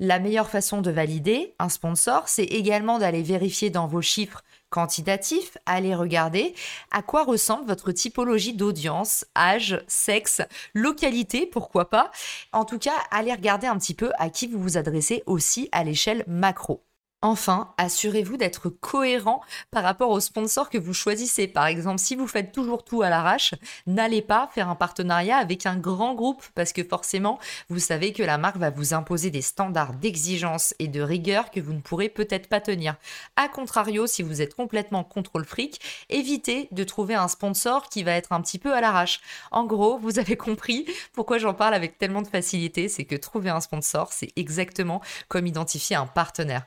La 0.00 0.18
meilleure 0.18 0.50
façon 0.50 0.82
de 0.82 0.90
valider 0.90 1.54
un 1.58 1.68
sponsor, 1.68 2.28
c'est 2.28 2.44
également 2.44 2.98
d'aller 2.98 3.22
vérifier 3.22 3.70
dans 3.70 3.86
vos 3.86 4.02
chiffres 4.02 4.42
quantitatifs, 4.74 5.56
aller 5.66 5.94
regarder 5.94 6.52
à 6.90 7.00
quoi 7.00 7.22
ressemble 7.22 7.64
votre 7.68 7.92
typologie 7.92 8.54
d'audience, 8.54 9.24
âge, 9.36 9.80
sexe, 9.86 10.42
localité, 10.74 11.46
pourquoi 11.46 11.90
pas. 11.90 12.10
En 12.52 12.64
tout 12.64 12.80
cas, 12.80 12.96
allez 13.12 13.32
regarder 13.32 13.68
un 13.68 13.78
petit 13.78 13.94
peu 13.94 14.10
à 14.18 14.30
qui 14.30 14.48
vous 14.48 14.58
vous 14.58 14.76
adressez 14.76 15.22
aussi 15.26 15.68
à 15.70 15.84
l'échelle 15.84 16.24
macro. 16.26 16.82
Enfin, 17.26 17.72
assurez-vous 17.78 18.36
d'être 18.36 18.68
cohérent 18.68 19.40
par 19.70 19.82
rapport 19.82 20.10
aux 20.10 20.20
sponsors 20.20 20.68
que 20.68 20.76
vous 20.76 20.92
choisissez. 20.92 21.48
Par 21.48 21.64
exemple, 21.64 21.98
si 21.98 22.16
vous 22.16 22.26
faites 22.26 22.52
toujours 22.52 22.84
tout 22.84 23.00
à 23.00 23.08
l'arrache, 23.08 23.54
n'allez 23.86 24.20
pas 24.20 24.50
faire 24.52 24.68
un 24.68 24.74
partenariat 24.74 25.38
avec 25.38 25.64
un 25.64 25.78
grand 25.78 26.12
groupe 26.12 26.44
parce 26.54 26.74
que 26.74 26.84
forcément, 26.84 27.38
vous 27.70 27.78
savez 27.78 28.12
que 28.12 28.22
la 28.22 28.36
marque 28.36 28.58
va 28.58 28.68
vous 28.68 28.92
imposer 28.92 29.30
des 29.30 29.40
standards 29.40 29.94
d'exigence 29.94 30.74
et 30.78 30.86
de 30.86 31.00
rigueur 31.00 31.50
que 31.50 31.60
vous 31.60 31.72
ne 31.72 31.80
pourrez 31.80 32.10
peut-être 32.10 32.46
pas 32.46 32.60
tenir. 32.60 32.96
A 33.36 33.48
contrario, 33.48 34.06
si 34.06 34.22
vous 34.22 34.42
êtes 34.42 34.54
complètement 34.54 35.02
contrôle 35.02 35.46
fric, 35.46 35.80
évitez 36.10 36.68
de 36.72 36.84
trouver 36.84 37.14
un 37.14 37.28
sponsor 37.28 37.88
qui 37.88 38.02
va 38.02 38.12
être 38.12 38.32
un 38.32 38.42
petit 38.42 38.58
peu 38.58 38.74
à 38.74 38.82
l'arrache. 38.82 39.22
En 39.50 39.64
gros, 39.64 39.96
vous 39.96 40.18
avez 40.18 40.36
compris 40.36 40.86
pourquoi 41.14 41.38
j'en 41.38 41.54
parle 41.54 41.72
avec 41.72 41.96
tellement 41.96 42.20
de 42.20 42.28
facilité, 42.28 42.90
c'est 42.90 43.06
que 43.06 43.16
trouver 43.16 43.48
un 43.48 43.62
sponsor, 43.62 44.12
c'est 44.12 44.32
exactement 44.36 45.00
comme 45.28 45.46
identifier 45.46 45.96
un 45.96 46.06
partenaire. 46.06 46.66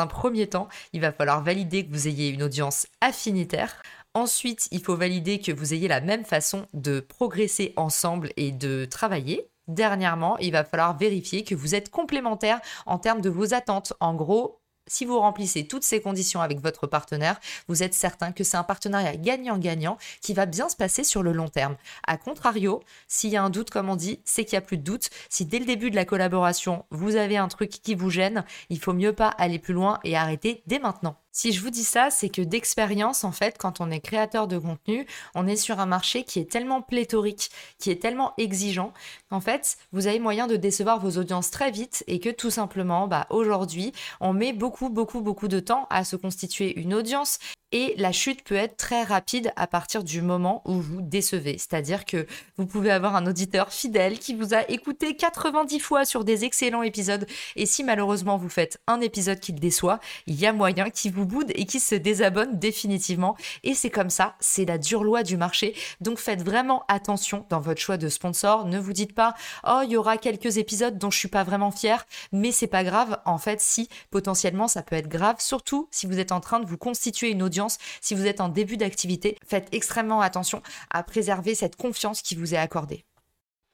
Un 0.00 0.06
premier 0.06 0.48
temps, 0.48 0.68
il 0.92 1.00
va 1.00 1.12
falloir 1.12 1.42
valider 1.42 1.86
que 1.86 1.92
vous 1.92 2.08
ayez 2.08 2.28
une 2.28 2.42
audience 2.42 2.86
affinitaire. 3.00 3.82
Ensuite, 4.14 4.68
il 4.70 4.80
faut 4.80 4.96
valider 4.96 5.40
que 5.40 5.52
vous 5.52 5.74
ayez 5.74 5.88
la 5.88 6.00
même 6.00 6.24
façon 6.24 6.66
de 6.72 7.00
progresser 7.00 7.74
ensemble 7.76 8.30
et 8.36 8.50
de 8.50 8.86
travailler. 8.86 9.50
Dernièrement, 9.68 10.38
il 10.38 10.52
va 10.52 10.64
falloir 10.64 10.96
vérifier 10.96 11.44
que 11.44 11.54
vous 11.54 11.74
êtes 11.74 11.90
complémentaires 11.90 12.60
en 12.86 12.98
termes 12.98 13.20
de 13.20 13.28
vos 13.28 13.52
attentes. 13.52 13.92
En 14.00 14.14
gros, 14.14 14.60
si 14.86 15.04
vous 15.04 15.18
remplissez 15.18 15.66
toutes 15.66 15.82
ces 15.82 16.00
conditions 16.00 16.40
avec 16.40 16.60
votre 16.60 16.86
partenaire, 16.86 17.40
vous 17.68 17.82
êtes 17.82 17.94
certain 17.94 18.32
que 18.32 18.44
c'est 18.44 18.56
un 18.56 18.62
partenariat 18.62 19.16
gagnant-gagnant 19.16 19.98
qui 20.20 20.34
va 20.34 20.46
bien 20.46 20.68
se 20.68 20.76
passer 20.76 21.04
sur 21.04 21.22
le 21.22 21.32
long 21.32 21.48
terme. 21.48 21.76
A 22.06 22.16
contrario, 22.16 22.82
s'il 23.08 23.30
y 23.30 23.36
a 23.36 23.42
un 23.42 23.50
doute, 23.50 23.70
comme 23.70 23.88
on 23.88 23.96
dit, 23.96 24.20
c'est 24.24 24.44
qu'il 24.44 24.56
n'y 24.56 24.64
a 24.64 24.66
plus 24.66 24.78
de 24.78 24.82
doute. 24.82 25.10
Si 25.28 25.44
dès 25.44 25.58
le 25.58 25.64
début 25.64 25.90
de 25.90 25.96
la 25.96 26.04
collaboration, 26.04 26.84
vous 26.90 27.16
avez 27.16 27.36
un 27.36 27.48
truc 27.48 27.70
qui 27.70 27.94
vous 27.94 28.10
gêne, 28.10 28.44
il 28.70 28.78
faut 28.78 28.92
mieux 28.92 29.12
pas 29.12 29.28
aller 29.28 29.58
plus 29.58 29.74
loin 29.74 29.98
et 30.04 30.16
arrêter 30.16 30.62
dès 30.66 30.78
maintenant. 30.78 31.16
Si 31.38 31.52
je 31.52 31.60
vous 31.60 31.68
dis 31.68 31.84
ça, 31.84 32.08
c'est 32.08 32.30
que 32.30 32.40
d'expérience, 32.40 33.22
en 33.22 33.30
fait, 33.30 33.58
quand 33.58 33.82
on 33.82 33.90
est 33.90 34.00
créateur 34.00 34.48
de 34.48 34.56
contenu, 34.56 35.06
on 35.34 35.46
est 35.46 35.56
sur 35.56 35.80
un 35.80 35.84
marché 35.84 36.24
qui 36.24 36.38
est 36.38 36.50
tellement 36.50 36.80
pléthorique, 36.80 37.50
qui 37.78 37.90
est 37.90 38.00
tellement 38.00 38.32
exigeant, 38.38 38.94
qu'en 39.28 39.42
fait, 39.42 39.76
vous 39.92 40.06
avez 40.06 40.18
moyen 40.18 40.46
de 40.46 40.56
décevoir 40.56 40.98
vos 40.98 41.20
audiences 41.20 41.50
très 41.50 41.70
vite 41.70 42.02
et 42.06 42.20
que 42.20 42.30
tout 42.30 42.48
simplement, 42.48 43.06
bah, 43.06 43.26
aujourd'hui, 43.28 43.92
on 44.20 44.32
met 44.32 44.54
beaucoup, 44.54 44.88
beaucoup, 44.88 45.20
beaucoup 45.20 45.46
de 45.46 45.60
temps 45.60 45.86
à 45.90 46.04
se 46.04 46.16
constituer 46.16 46.74
une 46.80 46.94
audience 46.94 47.38
et 47.76 47.94
la 47.98 48.10
chute 48.10 48.42
peut 48.42 48.54
être 48.54 48.78
très 48.78 49.02
rapide 49.02 49.52
à 49.54 49.66
partir 49.66 50.02
du 50.02 50.22
moment 50.22 50.62
où 50.64 50.80
vous 50.80 51.02
décevez. 51.02 51.58
C'est-à-dire 51.58 52.06
que 52.06 52.26
vous 52.56 52.64
pouvez 52.64 52.90
avoir 52.90 53.16
un 53.16 53.26
auditeur 53.26 53.70
fidèle 53.70 54.18
qui 54.18 54.34
vous 54.34 54.54
a 54.54 54.62
écouté 54.70 55.14
90 55.14 55.78
fois 55.80 56.06
sur 56.06 56.24
des 56.24 56.46
excellents 56.46 56.82
épisodes. 56.82 57.26
Et 57.54 57.66
si 57.66 57.84
malheureusement 57.84 58.38
vous 58.38 58.48
faites 58.48 58.80
un 58.86 59.02
épisode 59.02 59.40
qui 59.40 59.52
le 59.52 59.58
déçoit, 59.58 60.00
il 60.26 60.40
y 60.40 60.46
a 60.46 60.54
moyen 60.54 60.88
qu'il 60.88 61.12
vous 61.12 61.26
boude 61.26 61.52
et 61.54 61.66
qu'il 61.66 61.82
se 61.82 61.94
désabonne 61.94 62.58
définitivement. 62.58 63.36
Et 63.62 63.74
c'est 63.74 63.90
comme 63.90 64.08
ça, 64.08 64.36
c'est 64.40 64.64
la 64.64 64.78
dure 64.78 65.04
loi 65.04 65.22
du 65.22 65.36
marché. 65.36 65.74
Donc 66.00 66.16
faites 66.16 66.42
vraiment 66.42 66.86
attention 66.88 67.44
dans 67.50 67.60
votre 67.60 67.82
choix 67.82 67.98
de 67.98 68.08
sponsor. 68.08 68.64
Ne 68.64 68.78
vous 68.78 68.94
dites 68.94 69.14
pas, 69.14 69.34
oh, 69.68 69.82
il 69.84 69.90
y 69.90 69.98
aura 69.98 70.16
quelques 70.16 70.56
épisodes 70.56 70.96
dont 70.96 71.10
je 71.10 71.18
suis 71.18 71.28
pas 71.28 71.44
vraiment 71.44 71.72
fier, 71.72 72.06
mais 72.32 72.52
c'est 72.52 72.68
pas 72.68 72.84
grave. 72.84 73.20
En 73.26 73.36
fait, 73.36 73.60
si 73.60 73.90
potentiellement 74.10 74.66
ça 74.66 74.82
peut 74.82 74.96
être 74.96 75.08
grave, 75.08 75.36
surtout 75.40 75.88
si 75.90 76.06
vous 76.06 76.18
êtes 76.18 76.32
en 76.32 76.40
train 76.40 76.58
de 76.58 76.66
vous 76.66 76.78
constituer 76.78 77.28
une 77.28 77.42
audience 77.42 77.65
si 78.00 78.14
vous 78.14 78.26
êtes 78.26 78.40
en 78.40 78.48
début 78.48 78.76
d'activité, 78.76 79.36
faites 79.46 79.68
extrêmement 79.72 80.20
attention 80.20 80.62
à 80.90 81.02
préserver 81.02 81.54
cette 81.54 81.76
confiance 81.76 82.22
qui 82.22 82.34
vous 82.34 82.54
est 82.54 82.58
accordée. 82.58 83.04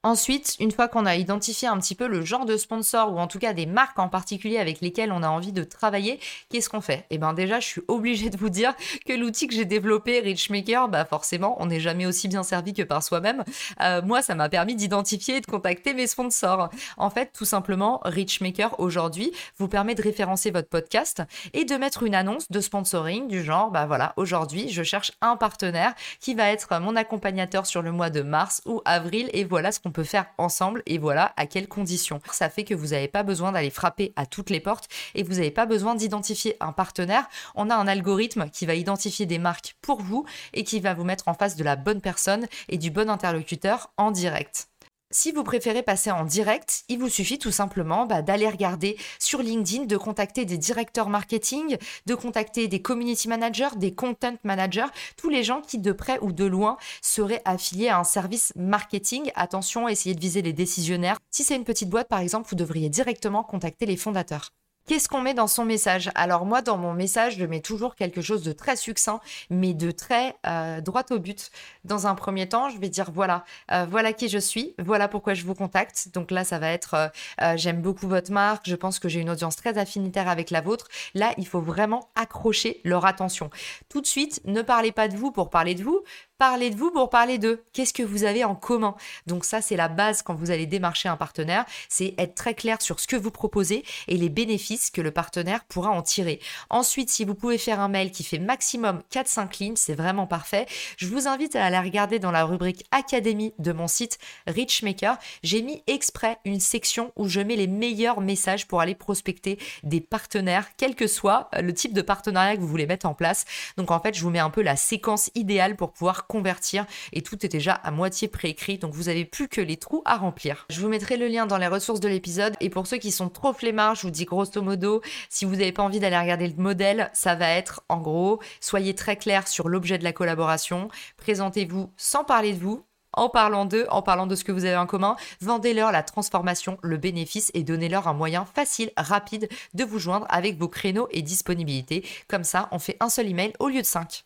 Ensuite, 0.05 0.57
une 0.59 0.73
fois 0.73 0.89
qu'on 0.89 1.07
a 1.07 1.15
identifié 1.15 1.69
un 1.69 1.79
petit 1.79 1.95
peu 1.95 2.09
le 2.09 2.25
genre 2.25 2.45
de 2.45 2.57
sponsor 2.57 3.13
ou 3.13 3.21
en 3.21 3.29
tout 3.29 3.39
cas 3.39 3.53
des 3.53 3.67
marques 3.67 4.01
en 4.01 4.09
particulier 4.09 4.59
avec 4.59 4.81
lesquelles 4.81 5.13
on 5.13 5.23
a 5.23 5.29
envie 5.29 5.53
de 5.53 5.63
travailler, 5.63 6.19
qu'est-ce 6.51 6.69
qu'on 6.69 6.81
fait? 6.81 7.07
Eh 7.11 7.19
bien 7.19 7.33
déjà, 7.35 7.61
je 7.61 7.67
suis 7.69 7.83
obligée 7.87 8.29
de 8.29 8.37
vous 8.37 8.49
dire 8.49 8.75
que 9.07 9.13
l'outil 9.13 9.47
que 9.47 9.55
j'ai 9.55 9.65
développé, 9.65 10.19
Richmaker, 10.19 10.89
bah 10.89 11.05
forcément, 11.05 11.57
on 11.61 11.67
n'est 11.67 11.79
jamais 11.79 12.05
aussi 12.05 12.27
bien 12.27 12.43
servi 12.43 12.73
que 12.73 12.83
par 12.83 13.01
soi-même. 13.01 13.45
Euh, 13.81 14.03
moi, 14.03 14.23
ça 14.23 14.35
m'a 14.35 14.49
permis 14.49 14.75
d'identifier 14.75 15.37
et 15.37 15.41
de 15.41 15.47
contacter 15.47 15.95
mes 15.95 16.09
sponsors. 16.09 16.69
En 16.97 17.11
fait, 17.11 17.31
tout 17.33 17.45
simplement, 17.45 18.01
Richmaker 18.05 18.81
aujourd'hui 18.81 19.31
vous 19.59 19.69
permet 19.69 19.95
de 19.95 20.03
référencer 20.03 20.51
votre 20.51 20.69
podcast 20.69 21.23
et 21.53 21.65
de 21.65 21.77
mettre 21.77 22.03
une 22.03 22.17
annonce 22.17 22.51
de 22.51 22.61
sponsoring 22.61 23.29
du 23.29 23.45
genre, 23.45 23.71
bah 23.71 23.87
voilà, 23.87 24.15
aujourd'hui, 24.17 24.69
je 24.69 24.83
cherche 24.83 25.13
un 25.21 25.37
partenaire 25.37 25.95
qui 26.19 26.35
va 26.35 26.51
être 26.51 26.81
mon 26.81 26.97
accompagnateur 26.97 27.67
sur 27.67 27.83
le 27.83 27.93
mois 27.93 28.11
de 28.11 28.23
mars 28.23 28.63
ou 28.67 28.83
avril 28.85 29.31
et 29.33 29.45
voilà 29.45 29.71
ce 29.71 29.79
qu'on 29.79 29.92
peut 29.93 30.05
faire 30.05 30.27
ensemble 30.39 30.83
et 30.87 30.99
voilà 30.99 31.33
à 31.37 31.47
quelles 31.47 31.69
conditions. 31.69 32.21
Ça 32.33 32.51
fait 32.51 32.65
que 32.65 32.75
vous 32.75 32.89
n'avez 32.89 33.09
pas 33.09 33.23
besoin 33.23 33.53
d'aller 33.53 33.71
frapper 33.71 34.13
à 34.17 34.27
toutes 34.27 34.51
les 34.51 34.61
portes 34.61 34.89
et 35.15 35.23
vous 35.23 35.35
n'avez 35.35 35.51
pas 35.51 35.67
besoin 35.67 35.95
d'identifier 35.95 36.57
un 36.61 36.73
partenaire. 36.73 37.29
On 37.55 37.71
a 37.71 37.77
un 37.77 37.87
algorithme 37.87 38.51
qui 38.51 38.67
va 38.67 38.75
identifier 38.75 39.27
des 39.27 39.39
marques 39.39 39.77
pour 39.83 40.03
vous 40.03 40.25
et 40.53 40.65
qui 40.65 40.81
va 40.81 40.95
vous 40.95 41.05
mettre 41.05 41.29
en 41.29 41.35
face 41.35 41.57
de 41.57 41.65
la 41.65 41.77
bonne 41.77 42.01
personne 42.01 42.47
et 42.69 42.79
du 42.79 42.91
bon 42.91 43.09
interlocuteur 43.09 43.93
en 43.97 44.11
direct. 44.11 44.72
Si 45.15 45.31
vous 45.31 45.45
préférez 45.45 45.83
passer 45.83 46.11
en 46.11 46.25
direct, 46.25 46.85
il 46.89 46.99
vous 46.99 47.11
suffit 47.11 47.39
tout 47.39 47.51
simplement 47.51 48.07
bah, 48.07 48.23
d'aller 48.23 48.49
regarder 48.49 48.97
sur 49.19 49.43
LinkedIn, 49.43 49.85
de 49.85 49.99
contacter 49.99 50.47
des 50.47 50.57
directeurs 50.57 51.11
marketing, 51.11 51.77
de 52.07 52.15
contacter 52.15 52.67
des 52.67 52.81
community 52.81 53.29
managers, 53.29 53.77
des 53.77 53.95
content 53.95 54.37
managers, 54.43 54.87
tous 55.19 55.29
les 55.29 55.45
gens 55.45 55.61
qui 55.61 55.77
de 55.77 55.93
près 55.93 56.19
ou 56.23 56.33
de 56.33 56.47
loin 56.47 56.79
seraient 57.03 57.43
affiliés 57.45 57.91
à 57.91 57.99
un 57.99 58.05
service 58.05 58.55
marketing. 58.57 59.31
Attention, 59.35 59.87
essayez 59.87 60.15
de 60.15 60.21
viser 60.21 60.41
les 60.41 60.55
décisionnaires. 60.55 61.19
Si 61.31 61.45
c'est 61.45 61.57
une 61.57 61.65
petite 61.65 61.91
boîte 61.91 62.09
par 62.09 62.21
exemple, 62.21 62.49
vous 62.49 62.57
devriez 62.57 62.89
directement 62.89 63.45
contacter 63.45 63.85
les 63.85 63.99
fondateurs. 63.99 64.49
Qu'est-ce 64.87 65.09
qu'on 65.09 65.21
met 65.21 65.33
dans 65.33 65.47
son 65.47 65.65
message? 65.65 66.11
Alors 66.17 66.45
moi, 66.45 66.61
dans 66.61 66.77
mon 66.77 66.93
message, 66.93 67.37
je 67.37 67.45
mets 67.45 67.61
toujours 67.61 67.95
quelque 67.95 68.21
chose 68.21 68.43
de 68.43 68.53
très 68.53 68.75
succinct, 68.75 69.21
mais 69.49 69.75
de 69.75 69.93
très 69.93 70.35
euh, 70.45 70.81
droit 70.81 71.05
au 71.11 71.21
but. 71.21 71.53
Dans 71.85 72.09
un 72.09 72.17
premier 72.17 72.49
temps, 72.49 72.69
je 72.69 72.79
vais 72.79 72.89
dire 72.89 73.11
voilà, 73.13 73.45
euh, 73.71 73.87
voilà 73.89 74.13
qui 74.13 74.29
je 74.29 74.39
suis, 74.39 74.75
voilà 74.79 75.07
pourquoi 75.07 75.35
je 75.35 75.45
vous 75.45 75.55
contacte. 75.55 76.09
Donc 76.13 76.33
là, 76.33 76.43
ça 76.43 76.59
va 76.59 76.69
être 76.71 77.13
euh, 77.41 77.57
j'aime 77.57 77.81
beaucoup 77.81 78.09
votre 78.09 78.33
marque, 78.33 78.69
je 78.69 78.75
pense 78.75 78.99
que 78.99 79.09
j'ai 79.09 79.21
une 79.21 79.31
audience 79.31 79.55
très 79.55 79.79
affinitaire 79.79 80.29
avec 80.29 80.51
la 80.51 80.61
vôtre. 80.61 80.89
Là, 81.15 81.33
il 81.39 81.47
faut 81.47 81.61
vraiment 81.61 82.09
accrocher 82.17 82.81
leur 82.83 83.07
attention. 83.07 83.51
Tout 83.89 84.01
de 84.01 84.07
suite, 84.07 84.41
ne 84.47 84.63
parlez 84.63 84.91
pas 84.91 85.07
de 85.07 85.17
vous 85.17 85.31
pour 85.31 85.49
parler 85.49 85.77
de 85.77 85.85
vous, 85.85 86.03
parlez 86.43 86.71
de 86.71 86.77
vous 86.77 86.91
pour 86.91 87.09
parler 87.09 87.39
d'eux. 87.39 87.63
Qu'est-ce 87.73 87.93
que 87.93 88.03
vous 88.03 88.25
avez 88.25 88.43
en 88.43 88.57
commun 88.57 88.97
Donc 89.29 89.45
ça, 89.45 89.63
c'est 89.63 89.77
la 89.77 89.87
base 89.87 90.23
quand 90.23 90.35
vous 90.35 90.51
allez 90.51 90.67
démarcher 90.67 91.09
un 91.09 91.17
partenaire, 91.17 91.65
c'est 91.89 92.17
être 92.19 92.35
très 92.35 92.55
clair 92.55 92.83
sur 92.83 92.99
ce 92.99 93.07
que 93.07 93.15
vous 93.15 93.31
proposez 93.31 93.85
et 94.09 94.17
les 94.17 94.29
bénéfices 94.29 94.91
que 94.91 95.01
le 95.01 95.13
partenaire 95.13 95.65
pourra 95.67 95.91
en 95.91 96.03
tirer. 96.03 96.41
Ensuite, 96.69 97.11
si 97.11 97.25
vous 97.25 97.37
pouvez 97.37 97.59
faire 97.59 97.79
un 97.79 97.87
mail 97.87 98.11
qui 98.11 98.25
fait 98.25 98.41
maximum 98.41 99.05
4-5 99.13 99.57
lignes, 99.61 99.77
c'est 99.77 99.95
vraiment 99.95 100.27
parfait. 100.27 100.67
Je 100.97 101.07
vous 101.07 101.29
invite 101.29 101.55
à 101.55 101.65
aller 101.65 101.79
regarder 101.79 102.19
dans 102.19 102.33
la 102.33 102.45
rubrique 102.45 102.87
Académie 102.91 103.55
de 103.61 103.71
mon 103.71 103.87
site 103.87 104.19
Richmaker. 104.49 105.19
J'ai 105.45 105.63
mis 105.63 105.85
exprès 105.87 106.39
une 106.45 106.59
section 106.59 107.13
où 107.15 107.29
je 107.29 107.39
mets 107.39 107.55
les 107.55 107.69
meilleurs 107.69 108.21
messages 108.21 108.67
pour 108.67 108.81
aller 108.81 108.97
prospecter 108.97 109.61
des 109.85 110.01
partenaires, 110.01 110.71
quel 110.77 110.97
que 110.97 111.07
soit 111.07 111.51
le 111.61 111.73
type 111.73 111.93
de 111.93 112.03
partenariat 112.03 112.57
que 112.57 112.63
vous 112.63 112.67
voulez 112.67 112.89
mettre 112.89 113.07
en 113.07 113.15
place. 113.15 113.45
Donc 113.77 113.93
en 113.93 114.01
fait, 114.01 114.17
je 114.17 114.23
vous 114.23 114.31
mets 114.31 114.41
un 114.41 114.51
peu 114.51 114.63
la 114.63 114.75
séquence 114.75 115.31
idéale 115.37 115.77
pour 115.77 115.93
pouvoir 115.93 116.27
convertir 116.33 116.87
et 117.13 117.21
tout 117.21 117.45
est 117.45 117.51
déjà 117.51 117.75
à 117.75 117.91
moitié 117.91 118.27
préécrit, 118.27 118.79
donc 118.79 118.95
vous 118.95 119.11
avez 119.11 119.27
plus 119.27 119.49
que 119.49 119.61
les 119.61 119.77
trous 119.77 120.01
à 120.07 120.17
remplir. 120.17 120.65
Je 120.71 120.81
vous 120.81 120.89
mettrai 120.89 121.19
le 121.19 121.29
lien 121.29 121.45
dans 121.45 121.59
les 121.59 121.67
ressources 121.67 122.01
de 122.01 122.09
l'épisode 122.09 122.55
et 122.61 122.71
pour 122.71 122.87
ceux 122.87 122.97
qui 122.97 123.13
sont 123.13 123.29
trop 123.29 123.53
flemmards, 123.53 123.97
je 123.97 124.03
vous 124.03 124.11
dis 124.11 124.25
grosso 124.25 124.63
modo, 124.63 125.03
si 125.29 125.45
vous 125.45 125.57
n'avez 125.57 125.73
pas 125.73 125.83
envie 125.83 126.01
d'aller 126.01 126.19
regarder 126.19 126.49
le 126.49 126.57
modèle, 126.57 127.11
ça 127.13 127.35
va 127.35 127.51
être 127.51 127.83
en 127.91 127.99
gros, 127.99 128.41
soyez 128.63 128.95
très 128.95 129.17
clair 129.17 129.47
sur 129.47 129.69
l'objet 129.69 129.99
de 129.99 130.05
la 130.05 130.15
collaboration, 130.15 130.89
présentez-vous 131.19 131.93
sans 131.99 132.25
parler 132.25 132.55
de 132.55 132.61
vous, 132.61 132.83
en 133.13 133.29
parlant 133.29 133.67
d'eux, 133.67 133.87
en 133.91 134.01
parlant 134.01 134.27
de 134.27 134.35
ce 134.35 134.43
que 134.43 134.53
vous 134.53 134.65
avez 134.65 134.77
en 134.77 134.87
commun, 134.87 135.17
vendez-leur 135.43 135.93
la 135.93 136.03
transformation, 136.03 136.79
le 136.83 136.97
bénéfice 136.97 137.51
et 137.53 137.63
donnez-leur 137.63 138.09
un 138.09 138.15
moyen 138.15 138.47
facile, 138.47 138.91
rapide 138.97 139.51
de 139.75 139.85
vous 139.85 139.99
joindre 139.99 140.27
avec 140.31 140.57
vos 140.57 140.69
créneaux 140.69 141.09
et 141.11 141.21
disponibilités. 141.21 142.07
Comme 142.27 142.45
ça, 142.45 142.69
on 142.73 142.79
fait 142.79 142.97
un 143.01 143.11
seul 143.11 143.29
email 143.29 143.53
au 143.59 143.69
lieu 143.69 143.83
de 143.83 143.87
cinq. 143.87 144.25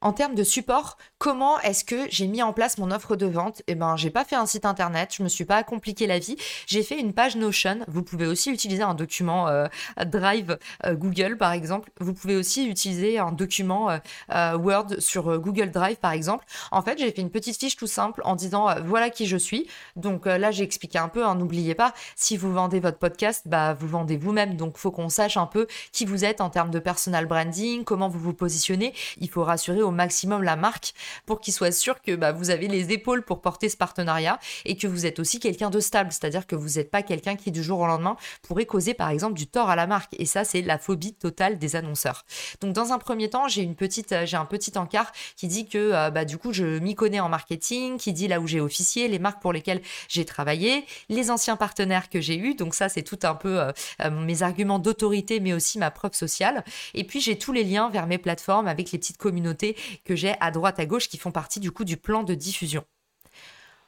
En 0.00 0.12
termes 0.12 0.34
de 0.34 0.44
support, 0.44 0.96
comment 1.20 1.60
est-ce 1.60 1.84
que 1.84 2.06
j'ai 2.08 2.26
mis 2.26 2.42
en 2.42 2.54
place 2.54 2.78
mon 2.78 2.90
offre 2.90 3.14
de 3.14 3.26
vente? 3.26 3.60
Eh 3.66 3.74
ben, 3.74 3.94
j'ai 3.94 4.08
pas 4.08 4.24
fait 4.24 4.36
un 4.36 4.46
site 4.46 4.64
internet, 4.64 5.14
je 5.14 5.22
me 5.22 5.28
suis 5.28 5.44
pas 5.44 5.62
compliqué 5.62 6.06
la 6.06 6.18
vie. 6.18 6.36
J'ai 6.66 6.82
fait 6.82 6.98
une 6.98 7.12
page 7.12 7.36
Notion. 7.36 7.80
Vous 7.88 8.02
pouvez 8.02 8.26
aussi 8.26 8.50
utiliser 8.50 8.82
un 8.82 8.94
document 8.94 9.46
euh, 9.46 9.66
Drive 10.06 10.58
euh, 10.86 10.94
Google, 10.94 11.36
par 11.36 11.52
exemple. 11.52 11.90
Vous 12.00 12.14
pouvez 12.14 12.36
aussi 12.36 12.66
utiliser 12.66 13.18
un 13.18 13.32
document 13.32 13.90
euh, 14.30 14.56
Word 14.56 14.98
sur 14.98 15.38
Google 15.38 15.70
Drive, 15.70 15.98
par 15.98 16.12
exemple. 16.12 16.46
En 16.70 16.80
fait, 16.80 16.98
j'ai 16.98 17.12
fait 17.12 17.20
une 17.20 17.30
petite 17.30 17.60
fiche 17.60 17.76
tout 17.76 17.86
simple 17.86 18.22
en 18.24 18.34
disant 18.34 18.68
voilà 18.82 19.10
qui 19.10 19.26
je 19.26 19.36
suis. 19.36 19.68
Donc 19.96 20.24
là, 20.24 20.50
j'ai 20.50 20.64
expliqué 20.64 20.98
un 20.98 21.08
peu. 21.08 21.26
Hein, 21.26 21.34
n'oubliez 21.34 21.74
pas, 21.74 21.92
si 22.16 22.38
vous 22.38 22.50
vendez 22.50 22.80
votre 22.80 22.98
podcast, 22.98 23.42
bah 23.44 23.74
vous 23.74 23.88
vendez 23.88 24.16
vous-même. 24.16 24.56
Donc 24.56 24.78
faut 24.78 24.90
qu'on 24.90 25.10
sache 25.10 25.36
un 25.36 25.46
peu 25.46 25.66
qui 25.92 26.06
vous 26.06 26.24
êtes 26.24 26.40
en 26.40 26.48
termes 26.48 26.70
de 26.70 26.78
personal 26.78 27.26
branding, 27.26 27.84
comment 27.84 28.08
vous 28.08 28.18
vous 28.18 28.32
positionnez. 28.32 28.94
Il 29.18 29.28
faut 29.28 29.44
rassurer 29.44 29.82
au 29.82 29.90
maximum 29.90 30.42
la 30.42 30.56
marque. 30.56 30.94
Pour 31.26 31.40
qu'il 31.40 31.52
soit 31.52 31.72
sûr 31.72 32.00
que 32.02 32.14
bah, 32.16 32.32
vous 32.32 32.50
avez 32.50 32.68
les 32.68 32.92
épaules 32.92 33.22
pour 33.22 33.40
porter 33.40 33.68
ce 33.68 33.76
partenariat 33.76 34.38
et 34.64 34.76
que 34.76 34.86
vous 34.86 35.06
êtes 35.06 35.18
aussi 35.18 35.40
quelqu'un 35.40 35.70
de 35.70 35.80
stable, 35.80 36.12
c'est-à-dire 36.12 36.46
que 36.46 36.56
vous 36.56 36.78
n'êtes 36.78 36.90
pas 36.90 37.02
quelqu'un 37.02 37.36
qui 37.36 37.50
du 37.50 37.62
jour 37.62 37.80
au 37.80 37.86
lendemain 37.86 38.16
pourrait 38.42 38.66
causer 38.66 38.94
par 38.94 39.10
exemple 39.10 39.34
du 39.34 39.46
tort 39.46 39.70
à 39.70 39.76
la 39.76 39.86
marque. 39.86 40.14
Et 40.18 40.26
ça, 40.26 40.44
c'est 40.44 40.62
la 40.62 40.78
phobie 40.78 41.14
totale 41.14 41.58
des 41.58 41.76
annonceurs. 41.76 42.24
Donc 42.60 42.72
dans 42.72 42.92
un 42.92 42.98
premier 42.98 43.30
temps, 43.30 43.48
j'ai 43.48 43.62
une 43.62 43.74
petite, 43.74 44.14
j'ai 44.24 44.36
un 44.36 44.44
petit 44.44 44.76
encart 44.76 45.12
qui 45.36 45.48
dit 45.48 45.68
que 45.68 45.78
euh, 45.78 46.10
bah, 46.10 46.24
du 46.24 46.38
coup 46.38 46.52
je 46.52 46.78
m'y 46.78 46.94
connais 46.94 47.20
en 47.20 47.28
marketing, 47.28 47.96
qui 47.98 48.12
dit 48.12 48.28
là 48.28 48.40
où 48.40 48.46
j'ai 48.46 48.60
officié, 48.60 49.08
les 49.08 49.18
marques 49.18 49.40
pour 49.40 49.52
lesquelles 49.52 49.80
j'ai 50.08 50.24
travaillé, 50.24 50.84
les 51.08 51.30
anciens 51.30 51.56
partenaires 51.56 52.08
que 52.08 52.20
j'ai 52.20 52.36
eus. 52.36 52.54
Donc 52.54 52.74
ça, 52.74 52.88
c'est 52.88 53.02
tout 53.02 53.18
un 53.22 53.34
peu 53.34 53.60
euh, 53.60 53.72
euh, 54.02 54.10
mes 54.10 54.42
arguments 54.42 54.78
d'autorité, 54.78 55.40
mais 55.40 55.52
aussi 55.52 55.78
ma 55.78 55.90
preuve 55.90 56.14
sociale. 56.14 56.64
Et 56.94 57.04
puis 57.04 57.20
j'ai 57.20 57.38
tous 57.38 57.52
les 57.52 57.64
liens 57.64 57.90
vers 57.90 58.06
mes 58.06 58.18
plateformes 58.18 58.68
avec 58.68 58.92
les 58.92 58.98
petites 58.98 59.18
communautés 59.18 59.76
que 60.04 60.14
j'ai 60.16 60.34
à 60.40 60.50
droite 60.50 60.78
à 60.78 60.86
gauche 60.86 60.99
qui 61.08 61.18
font 61.18 61.32
partie 61.32 61.60
du 61.60 61.70
coup 61.70 61.84
du 61.84 61.96
plan 61.96 62.22
de 62.22 62.34
diffusion. 62.34 62.84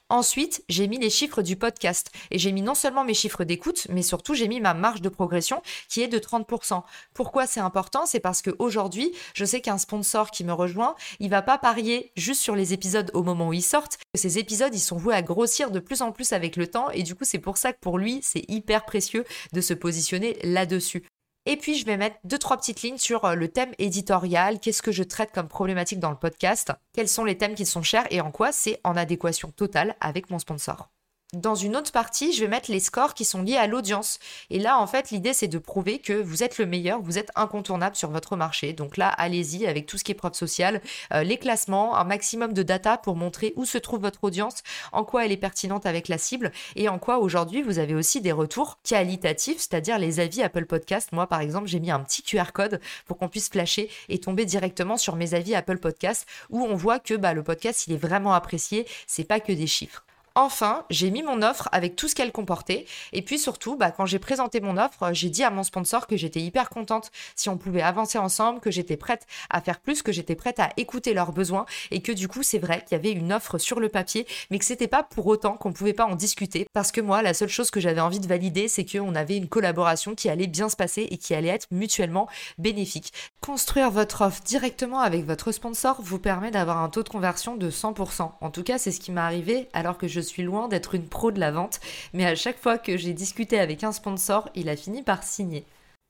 Ensuite, 0.09 0.63
j'ai 0.69 0.87
mis 0.87 0.99
les 0.99 1.09
chiffres 1.09 1.41
du 1.41 1.55
podcast 1.55 2.11
et 2.29 2.37
j'ai 2.37 2.51
mis 2.51 2.61
non 2.61 2.75
seulement 2.75 3.03
mes 3.03 3.13
chiffres 3.15 3.45
d'écoute, 3.45 3.87
mais 3.89 4.03
surtout 4.03 4.35
j'ai 4.35 4.47
mis 4.47 4.59
ma 4.59 4.73
marge 4.73 5.01
de 5.01 5.09
progression 5.09 5.61
qui 5.89 6.01
est 6.01 6.07
de 6.07 6.19
30%. 6.19 6.83
Pourquoi 7.15 7.47
c'est 7.47 7.61
important? 7.61 8.05
C'est 8.05 8.19
parce 8.19 8.41
qu'aujourd'hui, 8.41 9.11
je 9.33 9.43
sais 9.43 9.61
qu'un 9.61 9.79
sponsor 9.79 10.29
qui 10.29 10.43
me 10.43 10.53
rejoint, 10.53 10.95
il 11.19 11.29
va 11.29 11.41
pas 11.41 11.57
parier 11.57 12.11
juste 12.15 12.41
sur 12.41 12.55
les 12.55 12.73
épisodes 12.73 13.09
au 13.13 13.23
moment 13.23 13.47
où 13.47 13.53
ils 13.53 13.63
sortent. 13.63 13.97
Ces 14.13 14.37
épisodes, 14.37 14.75
ils 14.75 14.79
sont 14.79 14.97
voués 14.97 15.15
à 15.15 15.23
grossir 15.23 15.71
de 15.71 15.79
plus 15.79 16.03
en 16.03 16.11
plus 16.11 16.31
avec 16.33 16.57
le 16.57 16.67
temps 16.67 16.91
et 16.91 17.01
du 17.01 17.15
coup, 17.15 17.25
c'est 17.25 17.39
pour 17.39 17.57
ça 17.57 17.73
que 17.73 17.79
pour 17.79 17.97
lui, 17.97 18.19
c'est 18.21 18.45
hyper 18.49 18.85
précieux 18.85 19.23
de 19.53 19.61
se 19.61 19.73
positionner 19.73 20.37
là-dessus. 20.43 21.03
Et 21.45 21.57
puis, 21.57 21.75
je 21.75 21.85
vais 21.85 21.97
mettre 21.97 22.15
deux, 22.23 22.37
trois 22.37 22.55
petites 22.55 22.81
lignes 22.83 22.97
sur 22.97 23.25
euh, 23.25 23.35
le 23.35 23.49
thème 23.49 23.73
éditorial. 23.77 24.59
Qu'est-ce 24.59 24.81
que 24.81 24.93
je 24.93 25.03
traite 25.03 25.31
comme 25.33 25.49
problématique 25.49 25.99
dans 25.99 26.09
le 26.09 26.15
podcast? 26.15 26.71
Quels 26.93 27.09
sont 27.09 27.25
les 27.25 27.37
thèmes 27.37 27.55
qui 27.55 27.65
sont 27.65 27.83
chers? 27.83 28.07
Et 28.11 28.21
en 28.21 28.31
quoi 28.31 28.53
c'est 28.53 28.79
en 28.85 28.95
adéquation 28.95 29.51
totale 29.51 29.95
avec 29.99 30.29
mon 30.29 30.39
sponsor? 30.39 30.89
Dans 31.33 31.55
une 31.55 31.75
autre 31.75 31.91
partie, 31.91 32.31
je 32.31 32.41
vais 32.41 32.47
mettre 32.47 32.71
les 32.71 32.79
scores 32.79 33.15
qui 33.15 33.25
sont 33.25 33.41
liés 33.41 33.57
à 33.57 33.65
l'audience. 33.67 34.19
Et 34.51 34.59
là, 34.59 34.79
en 34.79 34.85
fait, 34.85 35.09
l'idée, 35.09 35.33
c'est 35.33 35.47
de 35.47 35.57
prouver 35.57 35.97
que 35.97 36.13
vous 36.13 36.43
êtes 36.43 36.59
le 36.59 36.65
meilleur, 36.67 37.01
vous 37.01 37.17
êtes 37.17 37.31
incontournable 37.35 37.95
sur 37.95 38.11
votre 38.11 38.35
marché. 38.35 38.73
Donc 38.73 38.97
là, 38.97 39.09
allez-y 39.09 39.65
avec 39.65 39.87
tout 39.87 39.97
ce 39.97 40.03
qui 40.03 40.11
est 40.11 40.15
preuve 40.15 40.35
sociale, 40.35 40.81
euh, 41.11 41.23
les 41.23 41.37
classements, 41.37 41.97
un 41.97 42.03
maximum 42.03 42.53
de 42.53 42.61
data 42.61 42.97
pour 42.97 43.15
montrer 43.15 43.53
où 43.55 43.65
se 43.65 43.79
trouve 43.79 44.01
votre 44.01 44.23
audience, 44.23 44.61
en 44.91 45.03
quoi 45.03 45.25
elle 45.25 45.31
est 45.31 45.37
pertinente 45.37 45.85
avec 45.85 46.07
la 46.07 46.19
cible 46.19 46.51
et 46.75 46.87
en 46.87 46.99
quoi 46.99 47.17
aujourd'hui, 47.17 47.63
vous 47.63 47.79
avez 47.79 47.95
aussi 47.95 48.21
des 48.21 48.31
retours 48.31 48.77
qualitatifs, 48.83 49.57
c'est-à-dire 49.57 49.97
les 49.97 50.19
avis 50.19 50.43
Apple 50.43 50.65
Podcast. 50.65 51.09
Moi, 51.13 51.25
par 51.27 51.41
exemple, 51.41 51.67
j'ai 51.67 51.79
mis 51.79 51.91
un 51.91 51.99
petit 52.01 52.21
QR 52.21 52.51
code 52.53 52.79
pour 53.05 53.17
qu'on 53.17 53.29
puisse 53.29 53.49
flasher 53.49 53.89
et 54.07 54.19
tomber 54.19 54.45
directement 54.45 54.97
sur 54.97 55.15
mes 55.15 55.33
avis 55.33 55.55
Apple 55.55 55.77
Podcast 55.77 56.27
où 56.51 56.61
on 56.63 56.75
voit 56.75 56.99
que 56.99 57.15
bah, 57.15 57.33
le 57.33 57.43
podcast, 57.43 57.87
il 57.87 57.93
est 57.93 57.97
vraiment 57.97 58.33
apprécié. 58.33 58.85
C'est 59.07 59.23
pas 59.23 59.39
que 59.39 59.51
des 59.51 59.67
chiffres. 59.67 60.03
Enfin, 60.35 60.85
j'ai 60.89 61.11
mis 61.11 61.21
mon 61.21 61.43
offre 61.43 61.69
avec 61.71 61.95
tout 61.95 62.07
ce 62.07 62.15
qu'elle 62.15 62.31
comportait. 62.31 62.85
Et 63.11 63.21
puis 63.21 63.37
surtout, 63.37 63.75
bah, 63.75 63.91
quand 63.91 64.07
j'ai 64.07 64.17
présenté 64.17 64.61
mon 64.61 64.77
offre, 64.77 65.13
j'ai 65.13 65.29
dit 65.29 65.43
à 65.43 65.51
mon 65.51 65.61
sponsor 65.61 66.07
que 66.07 66.17
j'étais 66.17 66.39
hyper 66.39 66.69
contente 66.69 67.11
si 67.35 67.49
on 67.49 67.57
pouvait 67.57 67.83
avancer 67.83 68.17
ensemble, 68.17 68.59
que 68.59 68.71
j'étais 68.71 68.97
prête 68.97 69.27
à 69.51 69.61
faire 69.61 69.79
plus, 69.79 70.01
que 70.01 70.11
j'étais 70.11 70.35
prête 70.35 70.59
à 70.59 70.71
écouter 70.77 71.13
leurs 71.13 71.33
besoins 71.33 71.67
et 71.91 72.01
que 72.01 72.11
du 72.11 72.27
coup, 72.27 72.41
c'est 72.41 72.57
vrai 72.57 72.81
qu'il 72.81 72.97
y 72.97 72.99
avait 72.99 73.11
une 73.11 73.31
offre 73.31 73.59
sur 73.59 73.79
le 73.79 73.89
papier, 73.89 74.25
mais 74.49 74.57
que 74.57 74.65
c'était 74.65 74.87
pas 74.87 75.03
pour 75.03 75.27
autant 75.27 75.53
qu'on 75.53 75.71
pouvait 75.71 75.93
pas 75.93 76.05
en 76.05 76.15
discuter. 76.15 76.65
Parce 76.73 76.91
que 76.91 77.01
moi, 77.01 77.21
la 77.21 77.35
seule 77.35 77.49
chose 77.49 77.69
que 77.69 77.79
j'avais 77.79 78.01
envie 78.01 78.19
de 78.19 78.27
valider, 78.27 78.67
c'est 78.67 78.85
qu'on 78.85 79.13
avait 79.13 79.37
une 79.37 79.47
collaboration 79.47 80.15
qui 80.15 80.29
allait 80.29 80.47
bien 80.47 80.67
se 80.67 80.75
passer 80.75 81.07
et 81.11 81.17
qui 81.17 81.35
allait 81.35 81.49
être 81.49 81.67
mutuellement 81.69 82.27
bénéfique. 82.57 83.13
Construire 83.39 83.91
votre 83.91 84.21
offre 84.21 84.41
directement 84.41 84.99
avec 84.99 85.25
votre 85.25 85.51
sponsor 85.51 86.01
vous 86.01 86.17
permet 86.17 86.49
d'avoir 86.49 86.79
un 86.79 86.89
taux 86.89 87.03
de 87.03 87.09
conversion 87.09 87.55
de 87.55 87.69
100%. 87.69 88.31
En 88.41 88.49
tout 88.49 88.63
cas, 88.63 88.79
c'est 88.79 88.91
ce 88.91 88.99
qui 88.99 89.11
m'est 89.11 89.21
arrivé 89.21 89.69
alors 89.73 89.99
que 89.99 90.07
je 90.07 90.22
suis 90.23 90.41
loin 90.41 90.67
d'être 90.67 90.95
une 90.95 91.07
pro 91.07 91.31
de 91.31 91.39
la 91.39 91.51
vente, 91.51 91.79
mais 92.13 92.25
à 92.25 92.33
chaque 92.33 92.59
fois 92.59 92.79
que 92.79 92.97
j'ai 92.97 93.13
discuté 93.13 93.59
avec 93.59 93.83
un 93.83 93.91
sponsor, 93.91 94.49
il 94.55 94.69
a 94.69 94.75
fini 94.75 95.03
par 95.03 95.21
signer. 95.21 95.65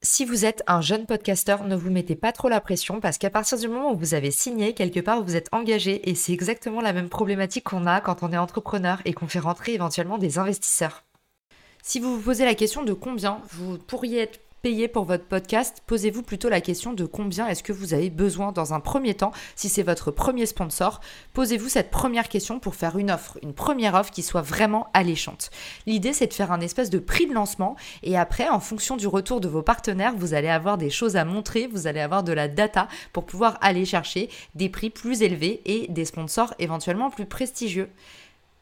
Si 0.05 0.25
vous 0.25 0.43
êtes 0.43 0.63
un 0.67 0.81
jeune 0.81 1.05
podcasteur, 1.05 1.63
ne 1.63 1.77
vous 1.77 1.89
mettez 1.89 2.15
pas 2.15 2.33
trop 2.33 2.49
la 2.49 2.59
pression 2.59 2.99
parce 2.99 3.17
qu'à 3.17 3.29
partir 3.29 3.57
du 3.57 3.69
moment 3.69 3.91
où 3.91 3.97
vous 3.97 4.13
avez 4.13 4.31
signé, 4.31 4.73
quelque 4.73 4.99
part 4.99 5.23
vous 5.23 5.37
êtes 5.37 5.47
engagé 5.53 6.09
et 6.09 6.13
c'est 6.13 6.33
exactement 6.33 6.81
la 6.81 6.91
même 6.91 7.07
problématique 7.07 7.63
qu'on 7.63 7.87
a 7.87 8.01
quand 8.01 8.21
on 8.21 8.33
est 8.33 8.37
entrepreneur 8.37 9.01
et 9.05 9.13
qu'on 9.13 9.27
fait 9.27 9.39
rentrer 9.39 9.73
éventuellement 9.73 10.17
des 10.17 10.39
investisseurs. 10.39 11.03
Si 11.85 11.99
vous 12.01 12.15
vous 12.15 12.21
posez 12.21 12.45
la 12.45 12.55
question 12.55 12.83
de 12.83 12.93
combien 12.93 13.41
vous 13.51 13.77
pourriez 13.77 14.19
être 14.19 14.39
payer 14.63 14.87
pour 14.87 15.03
votre 15.03 15.25
podcast, 15.25 15.83
posez-vous 15.87 16.23
plutôt 16.23 16.47
la 16.47 16.61
question 16.61 16.93
de 16.93 17.03
combien 17.03 17.49
est-ce 17.49 17.63
que 17.63 17.73
vous 17.73 17.93
avez 17.93 18.09
besoin 18.09 18.53
dans 18.53 18.73
un 18.73 18.79
premier 18.79 19.13
temps. 19.13 19.33
Si 19.57 19.67
c'est 19.67 19.83
votre 19.83 20.09
premier 20.09 20.45
sponsor, 20.45 21.01
posez-vous 21.33 21.67
cette 21.67 21.91
première 21.91 22.29
question 22.29 22.61
pour 22.61 22.75
faire 22.75 22.97
une 22.97 23.11
offre, 23.11 23.37
une 23.43 23.53
première 23.53 23.93
offre 23.93 24.11
qui 24.11 24.23
soit 24.23 24.41
vraiment 24.41 24.87
alléchante. 24.93 25.51
L'idée, 25.85 26.13
c'est 26.13 26.27
de 26.27 26.33
faire 26.33 26.53
un 26.53 26.61
espèce 26.61 26.89
de 26.89 26.99
prix 26.99 27.27
de 27.27 27.33
lancement 27.33 27.75
et 28.03 28.17
après, 28.17 28.47
en 28.47 28.61
fonction 28.61 28.95
du 28.95 29.05
retour 29.05 29.41
de 29.41 29.49
vos 29.49 29.63
partenaires, 29.63 30.15
vous 30.15 30.33
allez 30.33 30.47
avoir 30.47 30.77
des 30.77 30.89
choses 30.89 31.17
à 31.17 31.25
montrer, 31.25 31.67
vous 31.67 31.85
allez 31.85 31.99
avoir 31.99 32.23
de 32.23 32.31
la 32.31 32.47
data 32.47 32.87
pour 33.11 33.25
pouvoir 33.25 33.57
aller 33.59 33.83
chercher 33.83 34.29
des 34.55 34.69
prix 34.69 34.89
plus 34.89 35.23
élevés 35.23 35.59
et 35.65 35.87
des 35.89 36.05
sponsors 36.05 36.53
éventuellement 36.57 37.09
plus 37.09 37.25
prestigieux. 37.25 37.89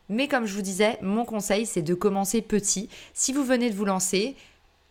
Mais 0.10 0.28
comme 0.28 0.48
je 0.48 0.56
vous 0.56 0.64
disais, 0.64 0.98
mon 1.02 1.26
conseil, 1.26 1.66
c'est 1.68 1.84
de 1.84 1.94
commencer 1.94 2.42
petit. 2.42 2.90
Si 3.14 3.32
vous 3.32 3.46
venez 3.46 3.70
de 3.70 3.76
vous 3.76 3.86
lancer, 3.86 4.36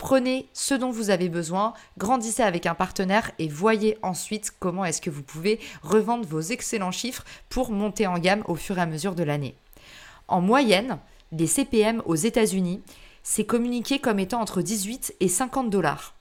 Prenez 0.00 0.48
ce 0.54 0.72
dont 0.72 0.90
vous 0.90 1.10
avez 1.10 1.28
besoin, 1.28 1.74
grandissez 1.98 2.42
avec 2.42 2.64
un 2.64 2.74
partenaire 2.74 3.32
et 3.38 3.48
voyez 3.48 3.98
ensuite 4.00 4.50
comment 4.58 4.86
est-ce 4.86 5.02
que 5.02 5.10
vous 5.10 5.22
pouvez 5.22 5.60
revendre 5.82 6.26
vos 6.26 6.40
excellents 6.40 6.90
chiffres 6.90 7.22
pour 7.50 7.70
monter 7.70 8.06
en 8.06 8.18
gamme 8.18 8.42
au 8.48 8.54
fur 8.54 8.78
et 8.78 8.80
à 8.80 8.86
mesure 8.86 9.14
de 9.14 9.22
l'année. 9.22 9.54
En 10.26 10.40
moyenne, 10.40 10.98
les 11.32 11.46
CPM 11.46 12.02
aux 12.06 12.14
États-Unis, 12.14 12.80
c'est 13.22 13.44
communiqué 13.44 13.98
comme 13.98 14.18
étant 14.18 14.40
entre 14.40 14.62
18 14.62 15.16
et 15.20 15.28
50 15.28 15.68
dollars. 15.68 16.14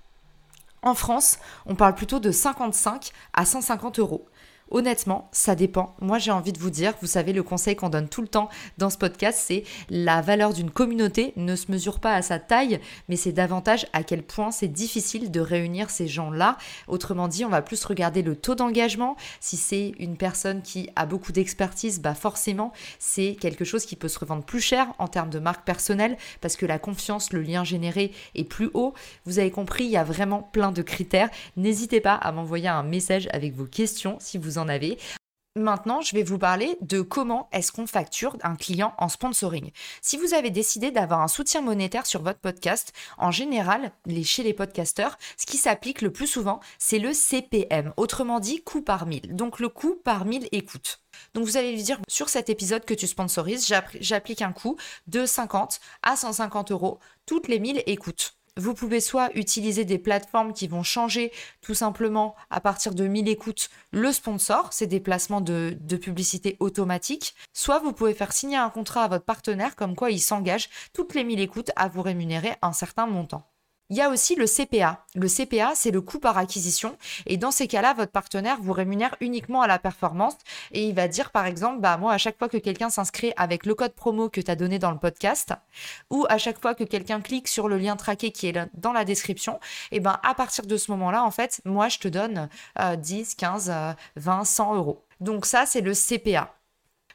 En 0.81 0.93
France, 0.93 1.39
on 1.65 1.75
parle 1.75 1.95
plutôt 1.95 2.19
de 2.19 2.31
55 2.31 3.11
à 3.31 3.45
150 3.45 3.99
euros. 3.99 4.27
Honnêtement, 4.71 5.29
ça 5.31 5.55
dépend. 5.55 5.95
Moi, 5.99 6.19
j'ai 6.19 6.31
envie 6.31 6.53
de 6.53 6.59
vous 6.59 6.69
dire, 6.69 6.93
vous 7.01 7.07
savez, 7.07 7.33
le 7.33 7.41
conseil 7.41 7.75
qu'on 7.75 7.89
donne 7.89 8.07
tout 8.07 8.21
le 8.21 8.27
temps 8.27 8.49
dans 8.77 8.89
ce 8.89 8.97
podcast, 8.97 9.39
c'est 9.43 9.63
la 9.89 10.21
valeur 10.21 10.53
d'une 10.53 10.69
communauté 10.69 11.33
ne 11.37 11.55
se 11.55 11.71
mesure 11.71 11.99
pas 11.99 12.13
à 12.13 12.21
sa 12.21 12.37
taille, 12.37 12.79
mais 13.07 13.15
c'est 13.15 13.31
davantage 13.31 13.87
à 13.93 14.03
quel 14.03 14.21
point 14.21 14.51
c'est 14.51 14.67
difficile 14.67 15.31
de 15.31 15.39
réunir 15.39 15.89
ces 15.89 16.07
gens-là. 16.07 16.57
Autrement 16.87 17.27
dit, 17.27 17.45
on 17.45 17.49
va 17.49 17.63
plus 17.63 17.83
regarder 17.85 18.21
le 18.21 18.35
taux 18.35 18.55
d'engagement. 18.55 19.15
Si 19.39 19.57
c'est 19.57 19.93
une 19.97 20.17
personne 20.17 20.61
qui 20.61 20.89
a 20.95 21.07
beaucoup 21.07 21.31
d'expertise, 21.31 21.99
bah 21.99 22.13
forcément, 22.13 22.71
c'est 22.99 23.35
quelque 23.39 23.65
chose 23.65 23.85
qui 23.85 23.95
peut 23.95 24.07
se 24.07 24.19
revendre 24.19 24.43
plus 24.43 24.61
cher 24.61 24.93
en 24.99 25.07
termes 25.07 25.31
de 25.31 25.39
marque 25.39 25.65
personnelle 25.65 26.17
parce 26.41 26.55
que 26.55 26.67
la 26.67 26.77
confiance, 26.77 27.33
le 27.33 27.41
lien 27.41 27.63
généré 27.63 28.11
est 28.35 28.43
plus 28.43 28.69
haut. 28.75 28.93
Vous 29.25 29.39
avez 29.39 29.51
compris, 29.51 29.85
il 29.85 29.91
y 29.91 29.97
a 29.97 30.03
vraiment 30.03 30.43
plein 30.43 30.71
de 30.71 30.83
critères. 30.83 31.29
N'hésitez 31.57 32.01
pas 32.01 32.13
à 32.13 32.31
m'envoyer 32.31 32.67
un 32.67 32.83
message 32.83 33.27
avec 33.31 33.55
vos 33.55 33.65
questions 33.65 34.17
si 34.19 34.37
vous 34.37 34.58
avez. 34.67 34.97
Maintenant, 35.55 36.01
je 36.01 36.15
vais 36.15 36.23
vous 36.23 36.37
parler 36.37 36.77
de 36.81 37.01
comment 37.01 37.49
est-ce 37.51 37.71
qu'on 37.71 37.87
facture 37.87 38.37
un 38.43 38.55
client 38.55 38.93
en 38.97 39.09
sponsoring. 39.09 39.71
Si 40.01 40.15
vous 40.15 40.33
avez 40.33 40.51
décidé 40.51 40.91
d'avoir 40.91 41.21
un 41.21 41.27
soutien 41.27 41.61
monétaire 41.61 42.05
sur 42.05 42.21
votre 42.21 42.39
podcast, 42.39 42.93
en 43.17 43.31
général, 43.31 43.91
les, 44.05 44.23
chez 44.23 44.43
les 44.43 44.53
podcasteurs, 44.53 45.17
ce 45.37 45.47
qui 45.47 45.57
s'applique 45.57 46.01
le 46.01 46.13
plus 46.13 46.27
souvent, 46.27 46.59
c'est 46.77 46.99
le 46.99 47.13
CPM, 47.13 47.93
autrement 47.97 48.39
dit 48.39 48.63
coût 48.63 48.81
par 48.83 49.07
mille. 49.07 49.35
Donc 49.35 49.59
le 49.59 49.69
coût 49.69 49.95
par 49.95 50.25
mille 50.25 50.47
écoutes. 50.51 51.01
Donc 51.33 51.45
vous 51.45 51.57
allez 51.57 51.73
lui 51.73 51.83
dire 51.83 51.99
sur 52.07 52.29
cet 52.29 52.49
épisode 52.49 52.85
que 52.85 52.93
tu 52.93 53.07
sponsorises, 53.07 53.67
j'applique 53.99 54.41
un 54.43 54.53
coût 54.53 54.77
de 55.07 55.25
50 55.25 55.79
à 56.03 56.15
150 56.15 56.71
euros 56.71 56.99
toutes 57.25 57.47
les 57.47 57.59
1000 57.59 57.83
écoutes. 57.87 58.38
Vous 58.59 58.73
pouvez 58.73 58.99
soit 58.99 59.33
utiliser 59.35 59.85
des 59.85 59.97
plateformes 59.97 60.51
qui 60.51 60.67
vont 60.67 60.83
changer 60.83 61.31
tout 61.61 61.73
simplement 61.73 62.35
à 62.49 62.59
partir 62.59 62.93
de 62.93 63.07
1000 63.07 63.29
écoutes 63.29 63.69
le 63.91 64.11
sponsor, 64.11 64.73
c'est 64.73 64.85
des 64.85 64.99
placements 64.99 65.39
de, 65.39 65.77
de, 65.79 65.95
publicité 65.95 66.57
automatique, 66.59 67.35
soit 67.53 67.79
vous 67.79 67.93
pouvez 67.93 68.13
faire 68.13 68.33
signer 68.33 68.57
un 68.57 68.69
contrat 68.69 69.05
à 69.05 69.07
votre 69.07 69.23
partenaire 69.23 69.77
comme 69.77 69.95
quoi 69.95 70.11
il 70.11 70.19
s'engage 70.19 70.69
toutes 70.91 71.15
les 71.15 71.23
1000 71.23 71.39
écoutes 71.39 71.71
à 71.77 71.87
vous 71.87 72.01
rémunérer 72.01 72.53
un 72.61 72.73
certain 72.73 73.07
montant. 73.07 73.47
Il 73.91 73.97
y 73.97 74.01
a 74.01 74.09
aussi 74.09 74.35
le 74.35 74.45
CPA. 74.45 75.03
Le 75.15 75.27
CPA, 75.27 75.71
c'est 75.73 75.89
le 75.89 76.01
coût 76.01 76.19
par 76.19 76.37
acquisition. 76.37 76.95
Et 77.25 77.37
dans 77.37 77.49
ces 77.49 77.67
cas-là, 77.67 77.95
votre 77.95 78.11
partenaire 78.11 78.57
vous 78.61 78.71
rémunère 78.71 79.15
uniquement 79.19 79.63
à 79.63 79.67
la 79.67 79.79
performance. 79.79 80.35
Et 80.71 80.87
il 80.87 80.93
va 80.93 81.07
dire, 81.07 81.31
par 81.31 81.47
exemple, 81.47 81.79
bah, 81.79 81.97
moi, 81.97 82.13
à 82.13 82.19
chaque 82.19 82.37
fois 82.37 82.49
que 82.49 82.57
quelqu'un 82.57 82.91
s'inscrit 82.91 83.33
avec 83.35 83.65
le 83.65 83.73
code 83.73 83.93
promo 83.93 84.29
que 84.29 84.41
tu 84.41 84.51
as 84.51 84.55
donné 84.55 84.77
dans 84.77 84.91
le 84.91 84.99
podcast, 84.99 85.53
ou 86.11 86.27
à 86.29 86.37
chaque 86.37 86.61
fois 86.61 86.75
que 86.75 86.83
quelqu'un 86.83 87.19
clique 87.19 87.47
sur 87.47 87.67
le 87.67 87.79
lien 87.79 87.95
traqué 87.95 88.31
qui 88.31 88.47
est 88.47 88.69
dans 88.75 88.93
la 88.93 89.05
description, 89.05 89.59
et 89.91 89.99
ben, 89.99 90.19
à 90.21 90.35
partir 90.35 90.67
de 90.67 90.77
ce 90.77 90.91
moment-là, 90.91 91.23
en 91.23 91.31
fait, 91.31 91.59
moi, 91.65 91.89
je 91.89 91.97
te 91.97 92.07
donne 92.07 92.47
10, 92.79 93.33
15, 93.33 93.73
20, 94.17 94.43
100 94.43 94.75
euros. 94.75 95.03
Donc 95.19 95.47
ça, 95.47 95.65
c'est 95.65 95.81
le 95.81 95.93
CPA. 95.93 96.53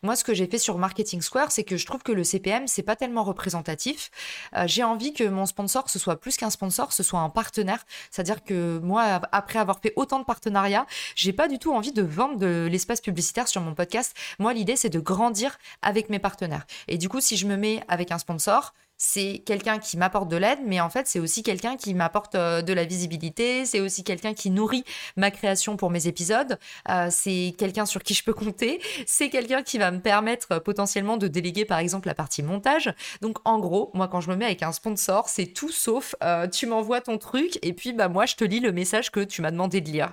Moi, 0.05 0.17
ce 0.17 0.23
que 0.23 0.35
j'ai 0.35 0.47
fait 0.47 0.59
sur 0.59 0.77
Marketing 0.77 1.23
Square, 1.23 1.51
c'est 1.51 1.65
que 1.65 1.79
je 1.79 1.87
trouve 1.87 2.03
que 2.03 2.13
le 2.13 2.25
CPM, 2.25 2.69
c'est 2.69 2.83
pas 2.83 2.95
tellement 2.95 3.25
représentatif. 3.25 4.11
Euh, 4.55 4.65
j'ai 4.67 4.85
envie 4.85 5.15
que 5.15 5.25
mon 5.25 5.47
sponsor, 5.47 5.89
ce 5.89 5.99
soit 5.99 6.21
plus 6.21 6.37
qu'un 6.37 6.51
sponsor, 6.51 6.93
ce 6.93 7.03
soit 7.03 7.21
un 7.21 7.31
partenaire. 7.31 7.87
C'est-à-dire 8.11 8.45
que 8.45 8.79
moi, 8.81 9.19
après 9.33 9.59
avoir 9.59 9.81
fait 9.81 9.95
autant 9.97 10.19
de 10.19 10.27
partenariats, 10.27 10.85
j'ai 11.17 11.33
pas 11.33 11.49
du 11.49 11.59
tout 11.59 11.73
envie 11.73 11.93
de 11.93 12.03
vendre 12.03 12.37
de 12.37 12.69
l'espace 12.71 13.01
publicitaire 13.01 13.49
sur 13.49 13.63
mon 13.63 13.75
podcast. 13.75 14.15
Moi, 14.39 14.53
l'idée, 14.53 14.77
c'est 14.77 14.91
de 14.91 15.01
grandir 15.01 15.57
avec 15.81 16.11
mes 16.11 16.19
partenaires. 16.19 16.67
Et 16.87 16.99
du 16.99 17.09
coup, 17.09 17.23
si 17.23 17.39
je 17.39 17.47
me 17.47 17.57
mets 17.57 17.83
avec 17.89 18.13
un 18.13 18.19
sponsor, 18.19 18.75
c'est 19.05 19.43
quelqu'un 19.45 19.79
qui 19.79 19.99
m'apporte 19.99 20.29
de 20.29 20.37
l'aide, 20.37 20.61
mais 20.65 20.81
en 20.81 20.89
fait, 20.89 21.07
c'est 21.07 21.21
aussi 21.21 21.43
quelqu'un 21.43 21.77
qui 21.77 21.93
m'apporte 21.93 22.35
euh, 22.37 22.63
de 22.63 22.73
la 22.73 22.85
visibilité, 22.85 23.67
c'est 23.67 23.81
aussi 23.81 24.03
quelqu'un 24.03 24.33
qui 24.33 24.51
nourrit 24.51 24.85
ma 25.17 25.31
création 25.31 25.77
pour 25.77 25.91
mes 25.91 26.07
épisodes, 26.07 26.59
euh, 26.89 27.09
c'est 27.11 27.55
quelqu'un 27.59 27.85
sur 27.85 28.03
qui 28.03 28.15
je 28.15 28.25
peux 28.25 28.33
compter, 28.33 28.81
c'est 29.07 29.29
quelqu'un 29.29 29.63
qui 29.63 29.77
va 29.77 29.91
me 29.91 30.01
permettre 30.01 30.49
euh, 30.53 30.61
potentiellement 30.61 31.19
de 31.19 31.29
déléguer 31.29 31.67
par 31.67 31.79
exemple 31.79 32.09
la 32.09 32.15
partie 32.15 32.43
montage. 32.43 32.93
Donc 33.21 33.39
en 33.45 33.59
gros, 33.59 33.91
moi 33.93 34.09
quand 34.09 34.23
je 34.23 34.31
me 34.31 34.37
mets 34.37 34.47
avec 34.47 34.63
un 34.63 34.73
sponsor, 34.73 35.29
c'est 35.29 35.47
tout 35.47 35.71
sauf 35.71 36.15
tu 36.53 36.67
m'envoies 36.67 37.01
ton 37.01 37.19
truc 37.19 37.59
et 37.63 37.73
puis 37.73 37.93
bah 37.93 38.09
moi 38.09 38.27
je 38.27 38.37
te 38.37 38.45
lis 38.45 38.61
le 38.61 38.73
message 38.73 39.11
que 39.11 39.21
tu 39.21 39.43
m'as 39.43 39.51
demandé 39.51 39.81
de 39.81 39.91
lire. 39.91 40.13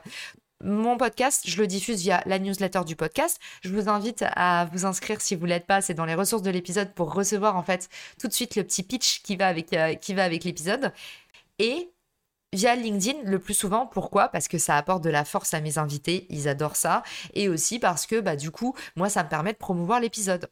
Mon 0.64 0.96
podcast, 0.96 1.44
je 1.48 1.60
le 1.60 1.66
diffuse 1.66 2.02
via 2.02 2.22
la 2.28 2.38
newsletter 2.38 2.82
du 2.86 2.96
podcast. 2.96 3.40
Je 3.64 3.74
vous 3.74 3.90
invite 3.90 4.24
à 4.36 4.66
vous 4.72 4.86
inscrire 4.86 5.20
si 5.20 5.36
vous 5.36 5.48
l'êtes 5.48 5.66
pas, 5.66 5.82
c'est 5.82 5.96
dans 5.96 6.06
les 6.06 6.14
ressources 6.14 6.44
de 6.44 6.52
l'épisode 6.52 6.94
pour 6.94 7.14
recevoir 7.14 7.58
en 7.58 7.64
fait 7.64 7.90
tout 8.20 8.28
de 8.28 8.34
suite 8.34 8.56
le 8.56 8.64
petit 8.64 8.84
pitch 8.84 9.24
qui 9.24 9.36
va 9.36 9.48
avec, 9.48 9.74
euh, 9.74 9.96
qui 9.96 10.14
va 10.14 10.24
avec 10.24 10.44
l'épisode. 10.44 10.94
Et 11.58 11.92
via 12.54 12.76
LinkedIn 12.76 13.24
le 13.24 13.40
plus 13.40 13.56
souvent. 13.56 13.88
Pourquoi? 13.88 14.28
Parce 14.28 14.48
que 14.48 14.60
ça 14.60 14.78
apporte 14.78 15.04
de 15.04 15.10
la 15.10 15.26
force 15.26 15.56
à 15.56 15.62
mes 15.62 15.80
invités, 15.80 16.28
ils 16.30 16.48
adorent 16.48 16.76
ça. 16.76 17.02
Et 17.34 17.50
aussi 17.50 17.80
parce 17.80 18.06
que 18.06 18.20
bah, 18.20 18.36
du 18.36 18.52
coup, 18.52 18.76
moi, 18.96 19.10
ça 19.10 19.24
me 19.24 19.30
permet 19.30 19.54
de 19.54 19.58
promouvoir 19.58 20.00
l'épisode. 20.00 20.48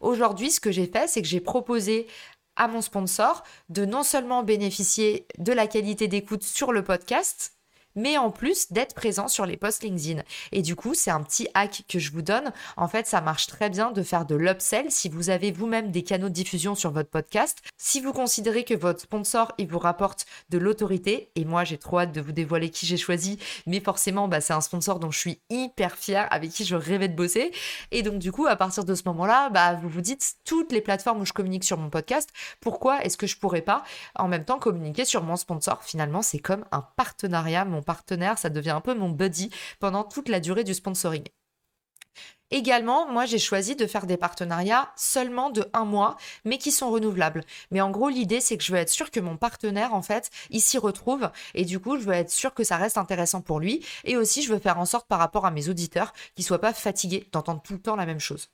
Aujourd'hui, 0.00 0.50
ce 0.50 0.58
que 0.58 0.72
j'ai 0.72 0.86
fait, 0.86 1.08
c'est 1.08 1.22
que 1.22 1.28
j'ai 1.28 1.40
proposé 1.40 2.08
à 2.56 2.66
mon 2.66 2.82
sponsor 2.82 3.44
de 3.68 3.84
non 3.84 4.02
seulement 4.02 4.42
bénéficier 4.42 5.26
de 5.38 5.52
la 5.52 5.66
qualité 5.66 6.08
d'écoute 6.08 6.42
sur 6.42 6.72
le 6.72 6.82
podcast, 6.82 7.53
mais 7.96 8.18
en 8.18 8.30
plus 8.30 8.72
d'être 8.72 8.94
présent 8.94 9.28
sur 9.28 9.46
les 9.46 9.56
posts 9.56 9.82
LinkedIn. 9.82 10.22
Et 10.52 10.62
du 10.62 10.76
coup, 10.76 10.94
c'est 10.94 11.10
un 11.10 11.22
petit 11.22 11.48
hack 11.54 11.84
que 11.88 11.98
je 11.98 12.12
vous 12.12 12.22
donne. 12.22 12.52
En 12.76 12.88
fait, 12.88 13.06
ça 13.06 13.20
marche 13.20 13.46
très 13.46 13.70
bien 13.70 13.90
de 13.90 14.02
faire 14.02 14.26
de 14.26 14.34
l'upsell 14.34 14.90
si 14.90 15.08
vous 15.08 15.30
avez 15.30 15.52
vous-même 15.52 15.90
des 15.90 16.02
canaux 16.02 16.28
de 16.28 16.34
diffusion 16.34 16.74
sur 16.74 16.90
votre 16.90 17.10
podcast. 17.10 17.58
Si 17.76 18.00
vous 18.00 18.12
considérez 18.12 18.64
que 18.64 18.74
votre 18.74 19.00
sponsor, 19.00 19.52
il 19.58 19.68
vous 19.68 19.78
rapporte 19.78 20.26
de 20.50 20.58
l'autorité, 20.58 21.30
et 21.34 21.44
moi, 21.44 21.64
j'ai 21.64 21.78
trop 21.78 22.00
hâte 22.00 22.12
de 22.12 22.20
vous 22.20 22.32
dévoiler 22.32 22.70
qui 22.70 22.86
j'ai 22.86 22.96
choisi, 22.96 23.38
mais 23.66 23.80
forcément, 23.80 24.28
bah, 24.28 24.40
c'est 24.40 24.52
un 24.52 24.60
sponsor 24.60 24.98
dont 24.98 25.10
je 25.10 25.18
suis 25.18 25.40
hyper 25.50 25.96
fière, 25.96 26.26
avec 26.30 26.50
qui 26.50 26.64
je 26.64 26.76
rêvais 26.76 27.08
de 27.08 27.14
bosser. 27.14 27.52
Et 27.90 28.02
donc, 28.02 28.18
du 28.18 28.32
coup, 28.32 28.46
à 28.46 28.56
partir 28.56 28.84
de 28.84 28.94
ce 28.94 29.02
moment-là, 29.06 29.50
bah, 29.50 29.74
vous 29.74 29.88
vous 29.88 30.00
dites, 30.00 30.34
toutes 30.44 30.72
les 30.72 30.80
plateformes 30.80 31.20
où 31.20 31.26
je 31.26 31.32
communique 31.32 31.64
sur 31.64 31.78
mon 31.78 31.90
podcast, 31.90 32.30
pourquoi 32.60 33.02
est-ce 33.04 33.16
que 33.16 33.26
je 33.26 33.36
pourrais 33.36 33.62
pas 33.62 33.84
en 34.16 34.28
même 34.28 34.44
temps 34.44 34.58
communiquer 34.58 35.04
sur 35.04 35.22
mon 35.22 35.36
sponsor? 35.36 35.82
Finalement, 35.82 36.22
c'est 36.22 36.38
comme 36.38 36.64
un 36.72 36.82
partenariat. 36.96 37.64
Mon 37.64 37.82
partenaire, 37.84 38.38
ça 38.38 38.50
devient 38.50 38.70
un 38.70 38.80
peu 38.80 38.94
mon 38.94 39.10
buddy 39.10 39.50
pendant 39.78 40.02
toute 40.02 40.28
la 40.28 40.40
durée 40.40 40.64
du 40.64 40.74
sponsoring. 40.74 41.24
Également, 42.50 43.10
moi, 43.10 43.26
j'ai 43.26 43.38
choisi 43.38 43.74
de 43.74 43.86
faire 43.86 44.06
des 44.06 44.16
partenariats 44.16 44.92
seulement 44.96 45.50
de 45.50 45.68
un 45.72 45.84
mois, 45.84 46.16
mais 46.44 46.58
qui 46.58 46.70
sont 46.70 46.90
renouvelables. 46.90 47.42
Mais 47.70 47.80
en 47.80 47.90
gros, 47.90 48.08
l'idée, 48.08 48.40
c'est 48.40 48.56
que 48.56 48.62
je 48.62 48.70
veux 48.70 48.78
être 48.78 48.90
sûr 48.90 49.10
que 49.10 49.18
mon 49.18 49.36
partenaire, 49.36 49.94
en 49.94 50.02
fait, 50.02 50.30
il 50.50 50.60
s'y 50.60 50.78
retrouve. 50.78 51.30
Et 51.54 51.64
du 51.64 51.80
coup, 51.80 51.98
je 51.98 52.04
veux 52.04 52.12
être 52.12 52.30
sûr 52.30 52.54
que 52.54 52.62
ça 52.62 52.76
reste 52.76 52.98
intéressant 52.98 53.40
pour 53.40 53.60
lui. 53.60 53.84
Et 54.04 54.16
aussi, 54.16 54.42
je 54.42 54.52
veux 54.52 54.60
faire 54.60 54.78
en 54.78 54.84
sorte 54.86 55.08
par 55.08 55.18
rapport 55.18 55.46
à 55.46 55.50
mes 55.50 55.68
auditeurs 55.68 56.12
qu'ils 56.36 56.44
soient 56.44 56.60
pas 56.60 56.72
fatigués 56.74 57.28
d'entendre 57.32 57.62
tout 57.62 57.72
le 57.72 57.80
temps 57.80 57.96
la 57.96 58.06
même 58.06 58.20
chose. 58.20 58.50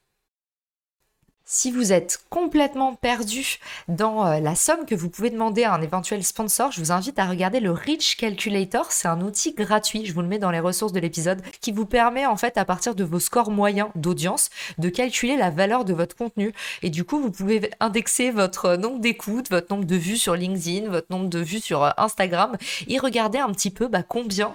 Si 1.52 1.72
vous 1.72 1.92
êtes 1.92 2.20
complètement 2.30 2.94
perdu 2.94 3.58
dans 3.88 4.24
euh, 4.24 4.38
la 4.38 4.54
somme 4.54 4.86
que 4.86 4.94
vous 4.94 5.10
pouvez 5.10 5.30
demander 5.30 5.64
à 5.64 5.74
un 5.74 5.82
éventuel 5.82 6.22
sponsor, 6.22 6.70
je 6.70 6.78
vous 6.78 6.92
invite 6.92 7.18
à 7.18 7.26
regarder 7.26 7.58
le 7.58 7.72
Reach 7.72 8.16
Calculator. 8.16 8.92
C'est 8.92 9.08
un 9.08 9.20
outil 9.20 9.52
gratuit, 9.52 10.06
je 10.06 10.14
vous 10.14 10.22
le 10.22 10.28
mets 10.28 10.38
dans 10.38 10.52
les 10.52 10.60
ressources 10.60 10.92
de 10.92 11.00
l'épisode, 11.00 11.42
qui 11.60 11.72
vous 11.72 11.86
permet 11.86 12.24
en 12.24 12.36
fait 12.36 12.56
à 12.56 12.64
partir 12.64 12.94
de 12.94 13.02
vos 13.02 13.18
scores 13.18 13.50
moyens 13.50 13.88
d'audience 13.96 14.50
de 14.78 14.88
calculer 14.90 15.36
la 15.36 15.50
valeur 15.50 15.84
de 15.84 15.92
votre 15.92 16.14
contenu. 16.14 16.52
Et 16.82 16.88
du 16.88 17.02
coup, 17.02 17.20
vous 17.20 17.32
pouvez 17.32 17.68
indexer 17.80 18.30
votre 18.30 18.76
nombre 18.76 19.00
d'écoutes, 19.00 19.50
votre 19.50 19.74
nombre 19.74 19.86
de 19.86 19.96
vues 19.96 20.18
sur 20.18 20.36
LinkedIn, 20.36 20.88
votre 20.88 21.10
nombre 21.10 21.28
de 21.28 21.40
vues 21.40 21.58
sur 21.58 21.82
euh, 21.82 21.90
Instagram 21.96 22.56
et 22.86 23.00
regarder 23.00 23.38
un 23.38 23.50
petit 23.50 23.72
peu 23.72 23.88
bah, 23.88 24.04
combien 24.04 24.54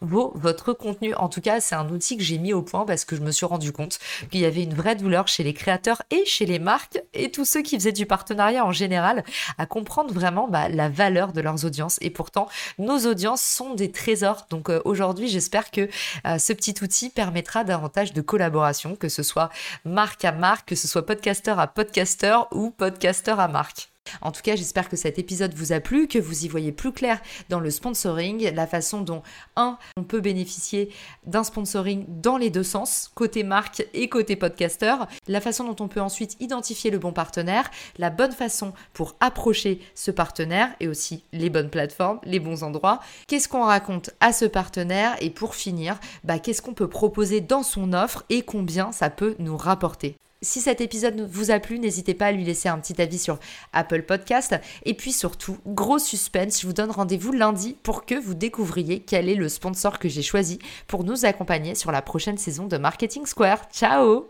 votre 0.00 0.72
contenu. 0.72 1.14
En 1.14 1.28
tout 1.28 1.40
cas, 1.40 1.60
c'est 1.60 1.74
un 1.74 1.88
outil 1.90 2.16
que 2.16 2.22
j'ai 2.22 2.38
mis 2.38 2.52
au 2.52 2.62
point 2.62 2.84
parce 2.84 3.04
que 3.04 3.16
je 3.16 3.20
me 3.20 3.30
suis 3.30 3.46
rendu 3.46 3.72
compte 3.72 3.98
qu'il 4.30 4.40
y 4.40 4.44
avait 4.44 4.62
une 4.62 4.74
vraie 4.74 4.96
douleur 4.96 5.28
chez 5.28 5.42
les 5.42 5.54
créateurs 5.54 6.02
et 6.10 6.24
chez 6.24 6.46
les 6.46 6.58
marques 6.58 7.00
et 7.14 7.30
tous 7.30 7.44
ceux 7.44 7.62
qui 7.62 7.76
faisaient 7.76 7.92
du 7.92 8.06
partenariat 8.06 8.64
en 8.64 8.72
général 8.72 9.24
à 9.58 9.66
comprendre 9.66 10.12
vraiment 10.12 10.48
bah, 10.48 10.68
la 10.68 10.88
valeur 10.88 11.32
de 11.32 11.40
leurs 11.40 11.64
audiences. 11.64 11.98
Et 12.00 12.10
pourtant, 12.10 12.48
nos 12.78 12.98
audiences 13.06 13.42
sont 13.42 13.74
des 13.74 13.90
trésors. 13.92 14.46
Donc 14.50 14.70
euh, 14.70 14.80
aujourd'hui, 14.84 15.28
j'espère 15.28 15.70
que 15.70 15.88
euh, 16.26 16.38
ce 16.38 16.52
petit 16.52 16.74
outil 16.82 17.10
permettra 17.10 17.64
davantage 17.64 18.12
de 18.12 18.20
collaboration, 18.20 18.96
que 18.96 19.08
ce 19.08 19.22
soit 19.22 19.50
marque 19.84 20.24
à 20.24 20.32
marque, 20.32 20.68
que 20.68 20.74
ce 20.74 20.88
soit 20.88 21.06
podcasteur 21.06 21.58
à 21.58 21.66
podcasteur 21.66 22.48
ou 22.52 22.70
podcasteur 22.70 23.40
à 23.40 23.48
marque. 23.48 23.95
En 24.20 24.32
tout 24.32 24.42
cas, 24.42 24.56
j'espère 24.56 24.88
que 24.88 24.96
cet 24.96 25.18
épisode 25.18 25.54
vous 25.54 25.72
a 25.72 25.80
plu, 25.80 26.08
que 26.08 26.18
vous 26.18 26.44
y 26.44 26.48
voyez 26.48 26.72
plus 26.72 26.92
clair 26.92 27.20
dans 27.48 27.60
le 27.60 27.70
sponsoring, 27.70 28.52
la 28.54 28.66
façon 28.66 29.00
dont, 29.00 29.22
un, 29.56 29.78
on 29.96 30.02
peut 30.02 30.20
bénéficier 30.20 30.90
d'un 31.26 31.44
sponsoring 31.44 32.04
dans 32.08 32.36
les 32.36 32.50
deux 32.50 32.62
sens, 32.62 33.10
côté 33.14 33.42
marque 33.42 33.86
et 33.94 34.08
côté 34.08 34.36
podcasteur, 34.36 35.06
la 35.28 35.40
façon 35.40 35.64
dont 35.64 35.84
on 35.84 35.88
peut 35.88 36.00
ensuite 36.00 36.36
identifier 36.40 36.90
le 36.90 36.98
bon 36.98 37.12
partenaire, 37.12 37.70
la 37.98 38.10
bonne 38.10 38.32
façon 38.32 38.72
pour 38.92 39.16
approcher 39.20 39.80
ce 39.94 40.10
partenaire 40.10 40.74
et 40.80 40.88
aussi 40.88 41.24
les 41.32 41.50
bonnes 41.50 41.70
plateformes, 41.70 42.20
les 42.24 42.40
bons 42.40 42.62
endroits, 42.62 43.00
qu'est-ce 43.26 43.48
qu'on 43.48 43.64
raconte 43.64 44.10
à 44.20 44.32
ce 44.32 44.44
partenaire 44.44 45.16
et 45.20 45.30
pour 45.30 45.54
finir, 45.54 45.98
bah, 46.24 46.38
qu'est-ce 46.38 46.62
qu'on 46.62 46.74
peut 46.74 46.88
proposer 46.88 47.40
dans 47.40 47.62
son 47.62 47.92
offre 47.92 48.24
et 48.28 48.42
combien 48.42 48.92
ça 48.92 49.10
peut 49.10 49.34
nous 49.38 49.56
rapporter? 49.56 50.16
Si 50.46 50.60
cet 50.60 50.80
épisode 50.80 51.28
vous 51.28 51.50
a 51.50 51.58
plu, 51.58 51.80
n'hésitez 51.80 52.14
pas 52.14 52.26
à 52.26 52.32
lui 52.32 52.44
laisser 52.44 52.68
un 52.68 52.78
petit 52.78 53.02
avis 53.02 53.18
sur 53.18 53.40
Apple 53.72 54.02
Podcast. 54.02 54.54
Et 54.84 54.94
puis 54.94 55.10
surtout, 55.10 55.58
gros 55.66 55.98
suspense, 55.98 56.60
je 56.60 56.68
vous 56.68 56.72
donne 56.72 56.92
rendez-vous 56.92 57.32
lundi 57.32 57.76
pour 57.82 58.06
que 58.06 58.14
vous 58.14 58.34
découvriez 58.34 59.00
quel 59.00 59.28
est 59.28 59.34
le 59.34 59.48
sponsor 59.48 59.98
que 59.98 60.08
j'ai 60.08 60.22
choisi 60.22 60.60
pour 60.86 61.02
nous 61.02 61.24
accompagner 61.24 61.74
sur 61.74 61.90
la 61.90 62.00
prochaine 62.00 62.38
saison 62.38 62.68
de 62.68 62.76
Marketing 62.76 63.26
Square. 63.26 63.62
Ciao 63.72 64.28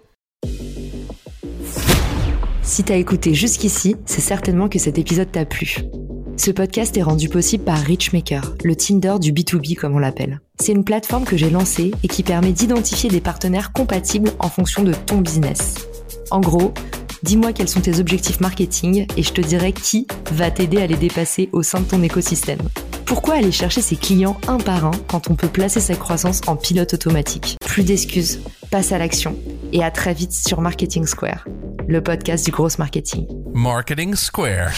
Si 2.63 2.83
t'as 2.83 2.97
écouté 2.97 3.35
jusqu'ici, 3.35 3.97
c'est 4.07 4.23
certainement 4.23 4.71
que 4.71 4.79
cet 4.79 4.97
épisode 4.97 5.31
t'a 5.31 5.45
plu. 5.45 5.81
Ce 6.39 6.51
podcast 6.51 6.97
est 6.97 7.03
rendu 7.03 7.29
possible 7.29 7.65
par 7.65 7.79
Richmaker, 7.79 8.55
le 8.65 8.75
Tinder 8.75 9.17
du 9.21 9.33
B2B 9.33 9.77
comme 9.77 9.95
on 9.95 9.99
l'appelle. 9.99 10.41
C'est 10.59 10.73
une 10.73 10.85
plateforme 10.85 11.25
que 11.25 11.37
j'ai 11.37 11.51
lancée 11.51 11.93
et 12.03 12.09
qui 12.09 12.23
permet 12.23 12.53
d'identifier 12.53 13.11
des 13.11 13.21
partenaires 13.21 13.75
compatibles 13.75 14.31
en 14.39 14.49
fonction 14.49 14.83
de 14.83 14.95
ton 14.95 15.21
business. 15.21 15.75
En 16.31 16.41
gros, 16.41 16.73
dis-moi 17.23 17.53
quels 17.53 17.69
sont 17.69 17.81
tes 17.81 18.01
objectifs 18.01 18.41
marketing 18.41 19.07
et 19.17 19.23
je 19.23 19.33
te 19.33 19.41
dirai 19.41 19.73
qui 19.73 20.07
va 20.33 20.51
t'aider 20.51 20.79
à 20.79 20.87
les 20.87 20.97
dépasser 20.97 21.49
au 21.53 21.63
sein 21.63 21.81
de 21.81 21.85
ton 21.85 22.03
écosystème. 22.03 22.59
Pourquoi 23.05 23.35
aller 23.35 23.53
chercher 23.53 23.83
ses 23.83 23.97
clients 23.97 24.37
un 24.49 24.59
par 24.59 24.85
un 24.85 24.91
quand 25.09 25.31
on 25.31 25.37
peut 25.37 25.49
placer 25.49 25.81
sa 25.81 25.95
croissance 25.95 26.41
en 26.49 26.57
pilote 26.57 26.95
automatique? 26.95 27.57
Plus 27.65 27.85
d'excuses, 27.85 28.41
passe 28.71 28.91
à 28.93 28.99
l'action 28.99 29.37
et 29.73 29.85
à 29.85 29.91
très 29.91 30.15
vite 30.15 30.33
sur 30.33 30.61
Marketing 30.61 31.07
Square, 31.07 31.47
le 31.87 32.03
podcast 32.03 32.45
du 32.45 32.51
gros 32.51 32.69
marketing. 32.79 33.27
Marketing 33.55 34.15
Square. 34.17 34.73